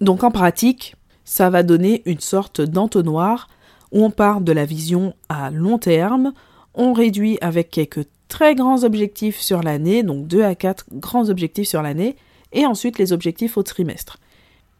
Donc 0.00 0.24
en 0.24 0.30
pratique, 0.30 0.96
ça 1.24 1.50
va 1.50 1.62
donner 1.62 2.02
une 2.06 2.20
sorte 2.20 2.60
d'entonnoir 2.60 3.48
où 3.92 4.04
on 4.04 4.10
part 4.10 4.40
de 4.40 4.52
la 4.52 4.64
vision 4.64 5.14
à 5.28 5.50
long 5.50 5.78
terme, 5.78 6.32
on 6.74 6.92
réduit 6.92 7.38
avec 7.40 7.70
quelques 7.70 8.06
très 8.28 8.54
grands 8.54 8.84
objectifs 8.84 9.40
sur 9.40 9.62
l'année, 9.62 10.02
donc 10.02 10.26
2 10.26 10.42
à 10.42 10.54
4 10.54 10.86
grands 10.92 11.28
objectifs 11.28 11.68
sur 11.68 11.82
l'année, 11.82 12.16
et 12.52 12.66
ensuite 12.66 12.98
les 12.98 13.12
objectifs 13.12 13.56
au 13.56 13.62
trimestre. 13.62 14.18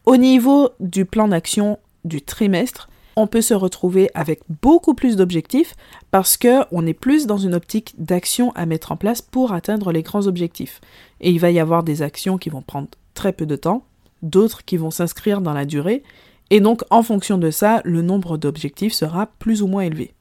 Au 0.07 0.17
niveau 0.17 0.71
du 0.81 1.05
plan 1.05 1.29
d'action 1.29 1.79
du 2.05 2.23
trimestre, 2.23 2.89
on 3.21 3.27
peut 3.27 3.43
se 3.43 3.55
retrouver 3.55 4.11
avec 4.15 4.41
beaucoup 4.63 4.95
plus 4.95 5.17
d'objectifs 5.17 5.75
parce 6.11 6.37
que 6.37 6.65
on 6.73 6.87
est 6.87 6.95
plus 6.95 7.27
dans 7.27 7.39
une 7.39 7.55
optique 7.55 7.95
d'action 7.99 8.53
à 8.53 8.67
mettre 8.67 8.93
en 8.93 8.97
place 8.97 9.23
pour 9.23 9.53
atteindre 9.53 9.93
les 9.93 10.03
grands 10.03 10.27
objectifs. 10.27 10.81
Et 11.21 11.31
il 11.31 11.41
va 11.41 11.51
y 11.51 11.61
avoir 11.61 11.83
des 11.83 12.03
actions 12.03 12.39
qui 12.39 12.51
vont 12.51 12.63
prendre 12.63 12.89
très 13.15 13.33
peu 13.33 13.47
de 13.47 13.57
temps, 13.57 13.85
d'autres 14.23 14.65
qui 14.65 14.77
vont 14.77 14.91
s'inscrire 14.91 15.41
dans 15.41 15.53
la 15.53 15.65
durée, 15.65 16.03
et 16.51 16.61
donc 16.61 16.83
en 16.91 17.03
fonction 17.03 17.39
de 17.39 17.51
ça, 17.51 17.81
le 17.85 18.03
nombre 18.03 18.37
d'objectifs 18.37 18.93
sera 18.93 19.27
plus 19.27 19.63
ou 19.63 19.67
moins 19.67 19.83
élevé. 19.83 20.15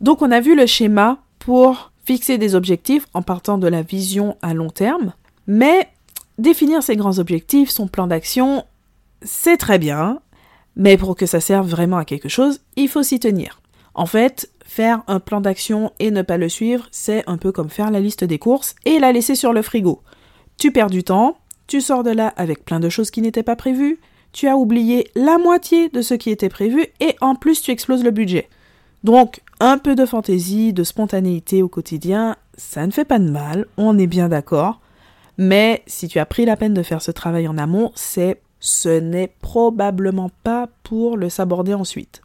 Donc 0.00 0.20
on 0.22 0.30
a 0.30 0.40
vu 0.40 0.54
le 0.54 0.66
schéma 0.66 1.18
pour 1.38 1.92
fixer 2.04 2.38
des 2.38 2.54
objectifs 2.54 3.06
en 3.14 3.22
partant 3.22 3.58
de 3.58 3.68
la 3.68 3.82
vision 3.82 4.36
à 4.42 4.54
long 4.54 4.70
terme, 4.70 5.12
mais 5.46 5.88
définir 6.38 6.82
ces 6.82 6.96
grands 6.96 7.18
objectifs, 7.18 7.70
son 7.70 7.86
plan 7.86 8.06
d'action, 8.06 8.64
c'est 9.22 9.56
très 9.56 9.78
bien, 9.78 10.20
mais 10.76 10.96
pour 10.96 11.16
que 11.16 11.26
ça 11.26 11.40
serve 11.40 11.68
vraiment 11.68 11.98
à 11.98 12.04
quelque 12.04 12.28
chose, 12.28 12.60
il 12.76 12.88
faut 12.88 13.02
s'y 13.02 13.20
tenir. 13.20 13.60
En 13.94 14.06
fait, 14.06 14.50
faire 14.64 15.02
un 15.06 15.20
plan 15.20 15.40
d'action 15.40 15.92
et 15.98 16.10
ne 16.10 16.22
pas 16.22 16.38
le 16.38 16.48
suivre, 16.48 16.88
c'est 16.90 17.24
un 17.26 17.36
peu 17.36 17.52
comme 17.52 17.68
faire 17.68 17.90
la 17.90 18.00
liste 18.00 18.24
des 18.24 18.38
courses 18.38 18.74
et 18.84 18.98
la 18.98 19.12
laisser 19.12 19.34
sur 19.34 19.52
le 19.52 19.62
frigo. 19.62 20.02
Tu 20.56 20.72
perds 20.72 20.90
du 20.90 21.04
temps, 21.04 21.36
tu 21.66 21.80
sors 21.80 22.02
de 22.02 22.10
là 22.10 22.32
avec 22.36 22.64
plein 22.64 22.80
de 22.80 22.88
choses 22.88 23.10
qui 23.10 23.22
n'étaient 23.22 23.42
pas 23.42 23.56
prévues, 23.56 23.98
tu 24.32 24.48
as 24.48 24.56
oublié 24.56 25.10
la 25.14 25.38
moitié 25.38 25.88
de 25.90 26.00
ce 26.00 26.14
qui 26.14 26.30
était 26.30 26.48
prévu 26.48 26.86
et 27.00 27.16
en 27.20 27.34
plus 27.34 27.60
tu 27.60 27.70
exploses 27.70 28.04
le 28.04 28.10
budget. 28.10 28.48
Donc, 29.04 29.40
un 29.60 29.78
peu 29.78 29.94
de 29.94 30.06
fantaisie, 30.06 30.72
de 30.72 30.84
spontanéité 30.84 31.62
au 31.62 31.68
quotidien, 31.68 32.36
ça 32.56 32.86
ne 32.86 32.92
fait 32.92 33.04
pas 33.04 33.18
de 33.18 33.30
mal, 33.30 33.66
on 33.76 33.98
est 33.98 34.06
bien 34.06 34.28
d'accord. 34.28 34.80
Mais 35.38 35.82
si 35.86 36.08
tu 36.08 36.18
as 36.18 36.26
pris 36.26 36.44
la 36.44 36.56
peine 36.56 36.74
de 36.74 36.82
faire 36.82 37.02
ce 37.02 37.10
travail 37.10 37.48
en 37.48 37.58
amont, 37.58 37.90
c'est 37.94 38.41
ce 38.62 39.00
n'est 39.00 39.34
probablement 39.40 40.30
pas 40.44 40.68
pour 40.84 41.16
le 41.16 41.28
s'aborder 41.28 41.74
ensuite. 41.74 42.22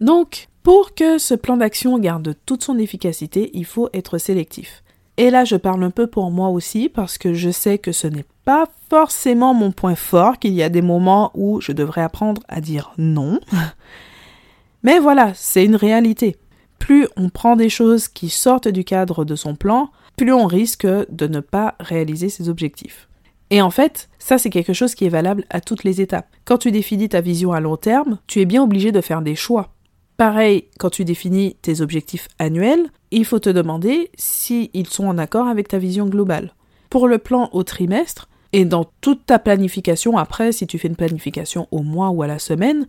Donc, 0.00 0.46
pour 0.62 0.94
que 0.94 1.18
ce 1.18 1.34
plan 1.34 1.56
d'action 1.56 1.98
garde 1.98 2.36
toute 2.46 2.62
son 2.62 2.78
efficacité, 2.78 3.50
il 3.54 3.64
faut 3.64 3.90
être 3.92 4.16
sélectif. 4.16 4.84
Et 5.16 5.30
là, 5.30 5.44
je 5.44 5.56
parle 5.56 5.82
un 5.82 5.90
peu 5.90 6.06
pour 6.06 6.30
moi 6.30 6.48
aussi 6.48 6.88
parce 6.88 7.18
que 7.18 7.34
je 7.34 7.50
sais 7.50 7.76
que 7.76 7.90
ce 7.90 8.06
n'est 8.06 8.24
pas 8.44 8.68
forcément 8.88 9.52
mon 9.52 9.72
point 9.72 9.96
fort, 9.96 10.38
qu'il 10.38 10.54
y 10.54 10.62
a 10.62 10.68
des 10.68 10.80
moments 10.80 11.32
où 11.34 11.60
je 11.60 11.72
devrais 11.72 12.02
apprendre 12.02 12.42
à 12.48 12.60
dire 12.60 12.92
non. 12.96 13.40
Mais 14.84 15.00
voilà, 15.00 15.32
c'est 15.34 15.64
une 15.64 15.76
réalité. 15.76 16.36
Plus 16.78 17.08
on 17.16 17.30
prend 17.30 17.56
des 17.56 17.68
choses 17.68 18.06
qui 18.06 18.28
sortent 18.30 18.68
du 18.68 18.84
cadre 18.84 19.24
de 19.24 19.34
son 19.34 19.56
plan, 19.56 19.90
plus 20.16 20.32
on 20.32 20.46
risque 20.46 20.86
de 20.86 21.26
ne 21.26 21.40
pas 21.40 21.74
réaliser 21.80 22.28
ses 22.28 22.48
objectifs. 22.48 23.09
Et 23.50 23.60
en 23.62 23.70
fait, 23.70 24.08
ça 24.18 24.38
c'est 24.38 24.50
quelque 24.50 24.72
chose 24.72 24.94
qui 24.94 25.04
est 25.04 25.10
valable 25.10 25.44
à 25.50 25.60
toutes 25.60 25.84
les 25.84 26.00
étapes. 26.00 26.28
Quand 26.44 26.58
tu 26.58 26.70
définis 26.70 27.08
ta 27.08 27.20
vision 27.20 27.52
à 27.52 27.60
long 27.60 27.76
terme, 27.76 28.18
tu 28.26 28.40
es 28.40 28.44
bien 28.44 28.62
obligé 28.62 28.92
de 28.92 29.00
faire 29.00 29.22
des 29.22 29.34
choix. 29.34 29.72
Pareil, 30.16 30.68
quand 30.78 30.90
tu 30.90 31.04
définis 31.04 31.56
tes 31.62 31.80
objectifs 31.80 32.28
annuels, 32.38 32.90
il 33.10 33.24
faut 33.24 33.38
te 33.38 33.50
demander 33.50 34.10
s'ils 34.16 34.70
ils 34.74 34.86
sont 34.86 35.06
en 35.06 35.18
accord 35.18 35.48
avec 35.48 35.68
ta 35.68 35.78
vision 35.78 36.06
globale. 36.06 36.54
Pour 36.90 37.08
le 37.08 37.18
plan 37.18 37.48
au 37.52 37.62
trimestre, 37.62 38.28
et 38.52 38.64
dans 38.64 38.84
toute 39.00 39.26
ta 39.26 39.38
planification 39.38 40.18
après, 40.18 40.52
si 40.52 40.66
tu 40.66 40.78
fais 40.78 40.88
une 40.88 40.96
planification 40.96 41.68
au 41.70 41.82
mois 41.82 42.10
ou 42.10 42.22
à 42.22 42.26
la 42.26 42.38
semaine, 42.38 42.86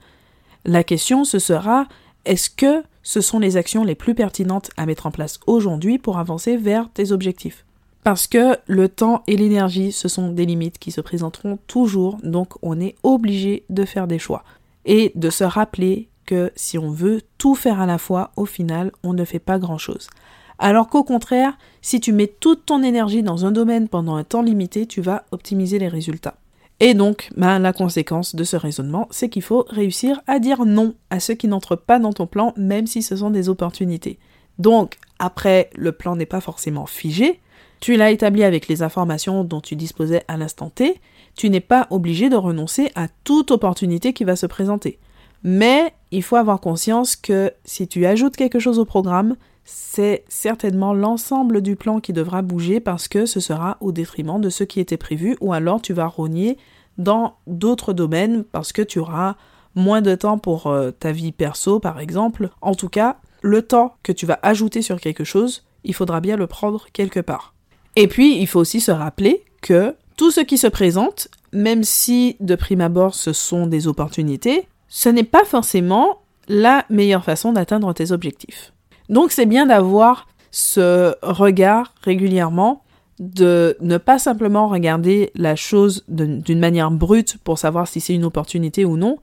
la 0.65 0.84
question 0.84 1.24
ce 1.24 1.39
sera 1.39 1.88
est-ce 2.25 2.50
que 2.50 2.84
ce 3.03 3.22
sont 3.22 3.39
les 3.39 3.58
actions 3.58 3.84
les 3.84 3.96
plus 3.96 4.13
pertinentes 4.13 4.70
à 4.77 4.86
mettre 4.86 5.08
en 5.08 5.12
place 5.12 5.39
aujourd'hui 5.48 5.98
pour 5.98 6.18
avancer 6.18 6.58
vers 6.58 6.89
tes 6.91 7.12
objectifs? 7.12 7.65
Parce 8.03 8.27
que 8.27 8.58
le 8.67 8.89
temps 8.89 9.24
et 9.27 9.38
l'énergie, 9.38 9.91
ce 9.91 10.08
sont 10.08 10.31
des 10.31 10.46
limites 10.46 10.79
qui 10.79 10.91
se 10.91 11.01
présenteront 11.01 11.60
toujours, 11.67 12.17
donc 12.24 12.53
on 12.62 12.79
est 12.79 12.96
obligé 13.03 13.63
de 13.70 13.86
faire 13.86 14.08
des 14.08 14.20
choix. 14.20 14.43
Et 14.86 15.12
de 15.15 15.29
se 15.29 15.43
rappeler 15.43 16.10
que 16.25 16.51
si 16.55 16.77
on 16.77 16.89
veut 16.89 17.22
tout 17.38 17.55
faire 17.55 17.79
à 17.79 17.86
la 17.86 17.98
fois, 17.98 18.31
au 18.36 18.46
final, 18.46 18.91
on 19.03 19.13
ne 19.13 19.25
fait 19.25 19.39
pas 19.39 19.60
grand-chose. 19.60 20.10
Alors 20.58 20.89
qu'au 20.89 21.03
contraire, 21.03 21.58
si 21.81 22.00
tu 22.00 22.13
mets 22.13 22.27
toute 22.27 22.65
ton 22.65 22.84
énergie 22.84 23.24
dans 23.24 23.46
un 23.46 23.51
domaine 23.51 23.88
pendant 23.88 24.15
un 24.15 24.24
temps 24.24 24.43
limité, 24.43 24.86
tu 24.86 25.01
vas 25.01 25.25
optimiser 25.31 25.79
les 25.79 25.88
résultats. 25.88 26.36
Et 26.79 26.96
donc, 26.96 27.29
ben, 27.38 27.60
la 27.60 27.74
conséquence 27.74 28.36
de 28.36 28.43
ce 28.43 28.55
raisonnement, 28.55 29.08
c'est 29.12 29.29
qu'il 29.29 29.43
faut 29.43 29.65
réussir 29.70 30.22
à 30.25 30.39
dire 30.39 30.65
non 30.65 30.96
à 31.12 31.20
ceux 31.20 31.36
qui 31.36 31.48
n'entrent 31.48 31.75
pas 31.75 32.00
dans 32.00 32.13
ton 32.13 32.25
plan, 32.25 32.53
même 32.58 32.88
si 32.88 33.03
ce 33.03 33.15
sont 33.15 33.29
des 33.29 33.50
opportunités. 33.50 34.17
Donc, 34.58 34.98
après, 35.20 35.70
le 35.75 35.91
plan 35.91 36.15
n'est 36.15 36.25
pas 36.25 36.41
forcément 36.41 36.88
figé, 36.88 37.39
tu 37.81 37.97
l'as 37.97 38.11
établi 38.11 38.43
avec 38.43 38.67
les 38.67 38.83
informations 38.83 39.43
dont 39.43 39.59
tu 39.59 39.75
disposais 39.75 40.23
à 40.27 40.38
l'instant 40.38 40.69
T, 40.69 41.01
tu 41.35 41.50
n'es 41.50 41.59
pas 41.59 41.88
obligé 41.89 42.29
de 42.29 42.35
renoncer 42.35 42.91
à 42.95 43.07
toute 43.23 43.51
opportunité 43.51 44.13
qui 44.13 44.23
va 44.23 44.35
se 44.35 44.45
présenter. 44.45 45.00
Mais 45.43 45.93
il 46.11 46.21
faut 46.21 46.35
avoir 46.35 46.61
conscience 46.61 47.15
que 47.15 47.51
si 47.65 47.88
tu 47.88 48.05
ajoutes 48.05 48.35
quelque 48.35 48.59
chose 48.59 48.77
au 48.77 48.85
programme, 48.85 49.35
c'est 49.63 50.23
certainement 50.27 50.93
l'ensemble 50.93 51.61
du 51.61 51.75
plan 51.75 52.00
qui 52.00 52.13
devra 52.13 52.43
bouger 52.43 52.79
parce 52.79 53.07
que 53.07 53.25
ce 53.25 53.39
sera 53.39 53.77
au 53.81 53.91
détriment 53.91 54.39
de 54.39 54.50
ce 54.50 54.63
qui 54.63 54.79
était 54.79 54.97
prévu 54.97 55.35
ou 55.41 55.51
alors 55.51 55.81
tu 55.81 55.93
vas 55.93 56.05
rogner 56.05 56.57
dans 57.00 57.38
d'autres 57.47 57.93
domaines 57.93 58.43
parce 58.43 58.73
que 58.73 58.83
tu 58.83 59.00
auras 59.00 59.35
moins 59.73 60.01
de 60.01 60.13
temps 60.13 60.38
pour 60.38 60.67
euh, 60.67 60.91
ta 60.91 61.11
vie 61.11 61.31
perso 61.31 61.79
par 61.79 62.00
exemple. 62.00 62.50
En 62.61 62.75
tout 62.75 62.89
cas, 62.89 63.17
le 63.41 63.63
temps 63.63 63.95
que 64.03 64.11
tu 64.11 64.27
vas 64.27 64.39
ajouter 64.43 64.83
sur 64.83 65.00
quelque 65.00 65.23
chose, 65.23 65.65
il 65.83 65.95
faudra 65.95 66.21
bien 66.21 66.38
le 66.38 66.45
prendre 66.45 66.85
quelque 66.93 67.19
part. 67.19 67.55
Et 67.95 68.07
puis, 68.07 68.39
il 68.39 68.48
faut 68.48 68.60
aussi 68.60 68.79
se 68.79 68.91
rappeler 68.91 69.43
que 69.62 69.95
tout 70.17 70.31
ce 70.31 70.41
qui 70.41 70.57
se 70.57 70.67
présente, 70.67 71.27
même 71.51 71.83
si 71.83 72.38
de 72.39 72.55
prime 72.55 72.81
abord 72.81 73.15
ce 73.15 73.33
sont 73.33 73.67
des 73.67 73.88
opportunités, 73.88 74.67
ce 74.88 75.10
n'est 75.10 75.24
pas 75.24 75.45
forcément 75.45 76.21
la 76.48 76.86
meilleure 76.89 77.24
façon 77.24 77.53
d'atteindre 77.53 77.93
tes 77.93 78.12
objectifs. 78.12 78.74
Donc 79.10 79.31
c'est 79.31 79.45
bien 79.45 79.65
d'avoir 79.65 80.27
ce 80.51 81.15
regard 81.21 81.93
régulièrement 82.01 82.83
de 83.19 83.77
ne 83.81 83.98
pas 83.98 84.19
simplement 84.19 84.67
regarder 84.67 85.31
la 85.36 85.55
chose 85.55 86.03
d'une 86.07 86.60
manière 86.60 86.91
brute 86.91 87.38
pour 87.43 87.57
savoir 87.57 87.88
si 87.88 88.01
c'est 88.01 88.15
une 88.15 88.25
opportunité 88.25 88.83
ou 88.83 88.98
non, 88.98 89.17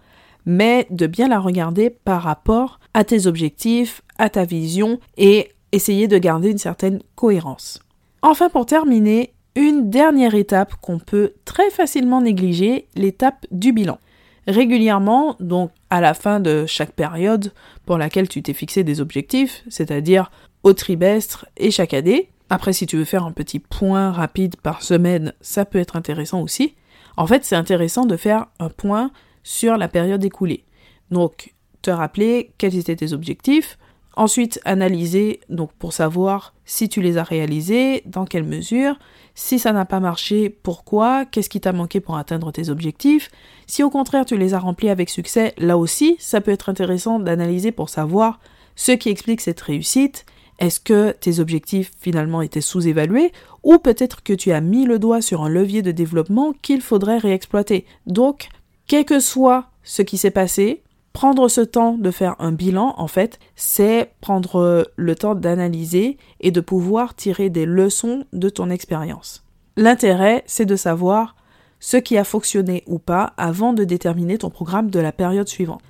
mais 0.46 0.86
de 0.90 1.06
bien 1.06 1.28
la 1.28 1.40
regarder 1.40 1.90
par 1.90 2.22
rapport 2.22 2.80
à 2.94 3.04
tes 3.04 3.26
objectifs, 3.26 4.02
à 4.18 4.30
ta 4.30 4.44
vision 4.44 5.00
et 5.16 5.50
essayer 5.72 6.08
de 6.08 6.16
garder 6.16 6.50
une 6.50 6.58
certaine 6.58 7.00
cohérence. 7.16 7.80
Enfin, 8.22 8.48
pour 8.48 8.66
terminer, 8.66 9.34
une 9.54 9.90
dernière 9.90 10.34
étape 10.34 10.74
qu'on 10.80 10.98
peut 10.98 11.32
très 11.44 11.70
facilement 11.70 12.20
négliger, 12.20 12.88
l'étape 12.94 13.46
du 13.50 13.72
bilan. 13.72 13.98
Régulièrement, 14.46 15.36
donc 15.40 15.70
à 15.90 16.00
la 16.00 16.14
fin 16.14 16.40
de 16.40 16.64
chaque 16.66 16.92
période 16.92 17.52
pour 17.86 17.98
laquelle 17.98 18.28
tu 18.28 18.42
t'es 18.42 18.54
fixé 18.54 18.82
des 18.82 19.00
objectifs, 19.00 19.62
c'est-à-dire 19.68 20.30
au 20.62 20.72
trimestre 20.72 21.46
et 21.56 21.70
chaque 21.70 21.92
année, 21.92 22.30
après 22.50 22.72
si 22.72 22.86
tu 22.86 22.96
veux 22.96 23.04
faire 23.04 23.24
un 23.24 23.32
petit 23.32 23.58
point 23.58 24.10
rapide 24.10 24.56
par 24.56 24.82
semaine, 24.82 25.34
ça 25.40 25.64
peut 25.64 25.78
être 25.78 25.96
intéressant 25.96 26.40
aussi. 26.40 26.76
En 27.16 27.26
fait, 27.26 27.44
c'est 27.44 27.56
intéressant 27.56 28.06
de 28.06 28.16
faire 28.16 28.46
un 28.58 28.70
point 28.70 29.10
sur 29.42 29.76
la 29.76 29.88
période 29.88 30.24
écoulée. 30.24 30.64
Donc, 31.10 31.54
te 31.82 31.90
rappeler 31.90 32.52
quels 32.58 32.76
étaient 32.76 32.96
tes 32.96 33.12
objectifs, 33.12 33.78
Ensuite, 34.18 34.58
analyser 34.64 35.38
donc 35.48 35.70
pour 35.78 35.92
savoir 35.92 36.52
si 36.64 36.88
tu 36.88 37.00
les 37.00 37.18
as 37.18 37.22
réalisés, 37.22 38.02
dans 38.04 38.24
quelle 38.24 38.42
mesure, 38.42 38.98
si 39.36 39.60
ça 39.60 39.72
n'a 39.72 39.84
pas 39.84 40.00
marché, 40.00 40.50
pourquoi, 40.50 41.24
qu'est-ce 41.24 41.48
qui 41.48 41.60
t'a 41.60 41.72
manqué 41.72 42.00
pour 42.00 42.16
atteindre 42.16 42.50
tes 42.50 42.68
objectifs. 42.68 43.30
Si 43.68 43.84
au 43.84 43.90
contraire 43.90 44.24
tu 44.24 44.36
les 44.36 44.54
as 44.54 44.58
remplis 44.58 44.88
avec 44.88 45.08
succès, 45.08 45.54
là 45.56 45.78
aussi, 45.78 46.16
ça 46.18 46.40
peut 46.40 46.50
être 46.50 46.68
intéressant 46.68 47.20
d'analyser 47.20 47.70
pour 47.70 47.90
savoir 47.90 48.40
ce 48.74 48.90
qui 48.90 49.08
explique 49.08 49.40
cette 49.40 49.60
réussite. 49.60 50.26
Est-ce 50.58 50.80
que 50.80 51.12
tes 51.12 51.38
objectifs 51.38 51.92
finalement 52.00 52.42
étaient 52.42 52.60
sous-évalués 52.60 53.30
ou 53.62 53.78
peut-être 53.78 54.24
que 54.24 54.32
tu 54.32 54.50
as 54.50 54.60
mis 54.60 54.84
le 54.84 54.98
doigt 54.98 55.22
sur 55.22 55.44
un 55.44 55.48
levier 55.48 55.82
de 55.82 55.92
développement 55.92 56.54
qu'il 56.60 56.80
faudrait 56.80 57.18
réexploiter. 57.18 57.86
Donc, 58.08 58.48
quel 58.88 59.04
que 59.04 59.20
soit 59.20 59.70
ce 59.84 60.02
qui 60.02 60.18
s'est 60.18 60.32
passé, 60.32 60.82
Prendre 61.18 61.48
ce 61.48 61.62
temps 61.62 61.98
de 61.98 62.12
faire 62.12 62.36
un 62.38 62.52
bilan, 62.52 62.94
en 62.96 63.08
fait, 63.08 63.40
c'est 63.56 64.12
prendre 64.20 64.88
le 64.94 65.14
temps 65.16 65.34
d'analyser 65.34 66.16
et 66.38 66.52
de 66.52 66.60
pouvoir 66.60 67.16
tirer 67.16 67.50
des 67.50 67.66
leçons 67.66 68.22
de 68.32 68.48
ton 68.48 68.70
expérience. 68.70 69.44
L'intérêt, 69.76 70.44
c'est 70.46 70.64
de 70.64 70.76
savoir 70.76 71.34
ce 71.80 71.96
qui 71.96 72.16
a 72.16 72.22
fonctionné 72.22 72.84
ou 72.86 73.00
pas 73.00 73.32
avant 73.36 73.72
de 73.72 73.82
déterminer 73.82 74.38
ton 74.38 74.48
programme 74.48 74.90
de 74.90 75.00
la 75.00 75.10
période 75.10 75.48
suivante. 75.48 75.80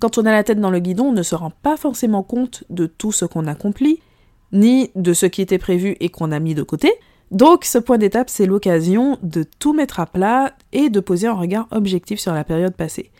Quand 0.00 0.16
on 0.16 0.24
a 0.24 0.32
la 0.32 0.42
tête 0.42 0.58
dans 0.58 0.70
le 0.70 0.78
guidon, 0.78 1.08
on 1.08 1.12
ne 1.12 1.22
se 1.22 1.34
rend 1.34 1.52
pas 1.62 1.76
forcément 1.76 2.22
compte 2.22 2.64
de 2.70 2.86
tout 2.86 3.12
ce 3.12 3.26
qu'on 3.26 3.46
accomplit, 3.46 4.00
ni 4.52 4.90
de 4.94 5.12
ce 5.12 5.26
qui 5.26 5.42
était 5.42 5.58
prévu 5.58 5.98
et 6.00 6.08
qu'on 6.08 6.32
a 6.32 6.38
mis 6.38 6.54
de 6.54 6.62
côté. 6.62 6.90
Donc 7.30 7.66
ce 7.66 7.76
point 7.76 7.98
d'étape, 7.98 8.30
c'est 8.30 8.46
l'occasion 8.46 9.18
de 9.22 9.44
tout 9.58 9.74
mettre 9.74 10.00
à 10.00 10.06
plat 10.06 10.54
et 10.72 10.88
de 10.88 11.00
poser 11.00 11.26
un 11.26 11.34
regard 11.34 11.68
objectif 11.72 12.18
sur 12.18 12.32
la 12.32 12.42
période 12.42 12.74
passée. 12.74 13.10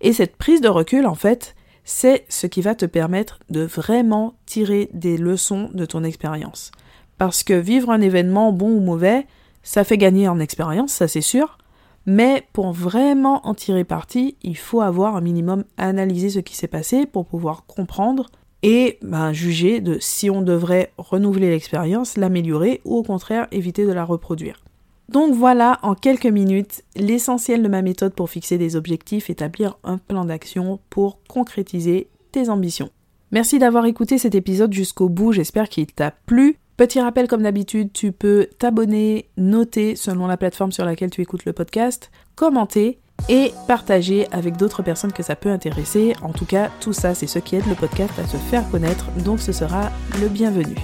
Et 0.00 0.12
cette 0.12 0.36
prise 0.36 0.60
de 0.60 0.68
recul, 0.68 1.06
en 1.06 1.14
fait, 1.14 1.54
c'est 1.84 2.24
ce 2.28 2.46
qui 2.46 2.60
va 2.60 2.74
te 2.74 2.86
permettre 2.86 3.40
de 3.50 3.62
vraiment 3.62 4.34
tirer 4.46 4.90
des 4.92 5.16
leçons 5.16 5.70
de 5.72 5.86
ton 5.86 6.04
expérience. 6.04 6.70
Parce 7.16 7.42
que 7.42 7.54
vivre 7.54 7.90
un 7.90 8.00
événement 8.00 8.52
bon 8.52 8.70
ou 8.70 8.80
mauvais, 8.80 9.26
ça 9.62 9.84
fait 9.84 9.98
gagner 9.98 10.28
en 10.28 10.38
expérience, 10.38 10.92
ça 10.92 11.08
c'est 11.08 11.20
sûr, 11.20 11.58
mais 12.06 12.46
pour 12.52 12.72
vraiment 12.72 13.46
en 13.46 13.54
tirer 13.54 13.84
parti, 13.84 14.36
il 14.42 14.56
faut 14.56 14.80
avoir 14.80 15.16
un 15.16 15.20
minimum 15.20 15.64
analysé 15.76 16.30
ce 16.30 16.38
qui 16.38 16.56
s'est 16.56 16.68
passé 16.68 17.06
pour 17.06 17.26
pouvoir 17.26 17.66
comprendre 17.66 18.30
et 18.62 18.98
ben, 19.02 19.32
juger 19.32 19.80
de 19.80 19.98
si 20.00 20.30
on 20.30 20.42
devrait 20.42 20.92
renouveler 20.96 21.50
l'expérience, 21.50 22.16
l'améliorer 22.16 22.80
ou 22.84 22.96
au 22.96 23.02
contraire 23.02 23.46
éviter 23.50 23.86
de 23.86 23.92
la 23.92 24.04
reproduire. 24.04 24.62
Donc 25.08 25.34
voilà, 25.34 25.78
en 25.82 25.94
quelques 25.94 26.26
minutes, 26.26 26.82
l'essentiel 26.94 27.62
de 27.62 27.68
ma 27.68 27.80
méthode 27.80 28.12
pour 28.12 28.28
fixer 28.28 28.58
des 28.58 28.76
objectifs, 28.76 29.30
établir 29.30 29.78
un 29.82 29.96
plan 29.96 30.26
d'action 30.26 30.80
pour 30.90 31.20
concrétiser 31.26 32.08
tes 32.30 32.50
ambitions. 32.50 32.90
Merci 33.32 33.58
d'avoir 33.58 33.86
écouté 33.86 34.18
cet 34.18 34.34
épisode 34.34 34.72
jusqu'au 34.72 35.08
bout, 35.08 35.32
j'espère 35.32 35.68
qu'il 35.68 35.86
t'a 35.86 36.10
plu. 36.10 36.58
Petit 36.76 37.00
rappel 37.00 37.26
comme 37.26 37.42
d'habitude, 37.42 37.92
tu 37.92 38.12
peux 38.12 38.48
t'abonner, 38.58 39.28
noter 39.36 39.96
selon 39.96 40.26
la 40.26 40.36
plateforme 40.36 40.72
sur 40.72 40.84
laquelle 40.84 41.10
tu 41.10 41.22
écoutes 41.22 41.44
le 41.44 41.52
podcast, 41.52 42.10
commenter 42.36 42.98
et 43.28 43.52
partager 43.66 44.28
avec 44.30 44.56
d'autres 44.56 44.82
personnes 44.82 45.12
que 45.12 45.22
ça 45.22 45.36
peut 45.36 45.50
intéresser. 45.50 46.14
En 46.22 46.32
tout 46.32 46.46
cas, 46.46 46.70
tout 46.80 46.92
ça, 46.92 47.14
c'est 47.14 47.26
ce 47.26 47.38
qui 47.38 47.56
aide 47.56 47.66
le 47.66 47.74
podcast 47.74 48.12
à 48.18 48.26
se 48.26 48.36
faire 48.36 48.68
connaître, 48.70 49.10
donc 49.24 49.40
ce 49.40 49.52
sera 49.52 49.90
le 50.20 50.28
bienvenu. 50.28 50.76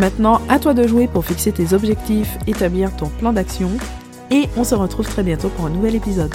Maintenant, 0.00 0.40
à 0.48 0.58
toi 0.58 0.72
de 0.72 0.86
jouer 0.86 1.08
pour 1.08 1.26
fixer 1.26 1.52
tes 1.52 1.74
objectifs, 1.74 2.38
établir 2.46 2.96
ton 2.96 3.08
plan 3.08 3.34
d'action, 3.34 3.68
et 4.30 4.48
on 4.56 4.64
se 4.64 4.74
retrouve 4.74 5.06
très 5.06 5.22
bientôt 5.22 5.50
pour 5.50 5.66
un 5.66 5.70
nouvel 5.70 5.94
épisode. 5.94 6.32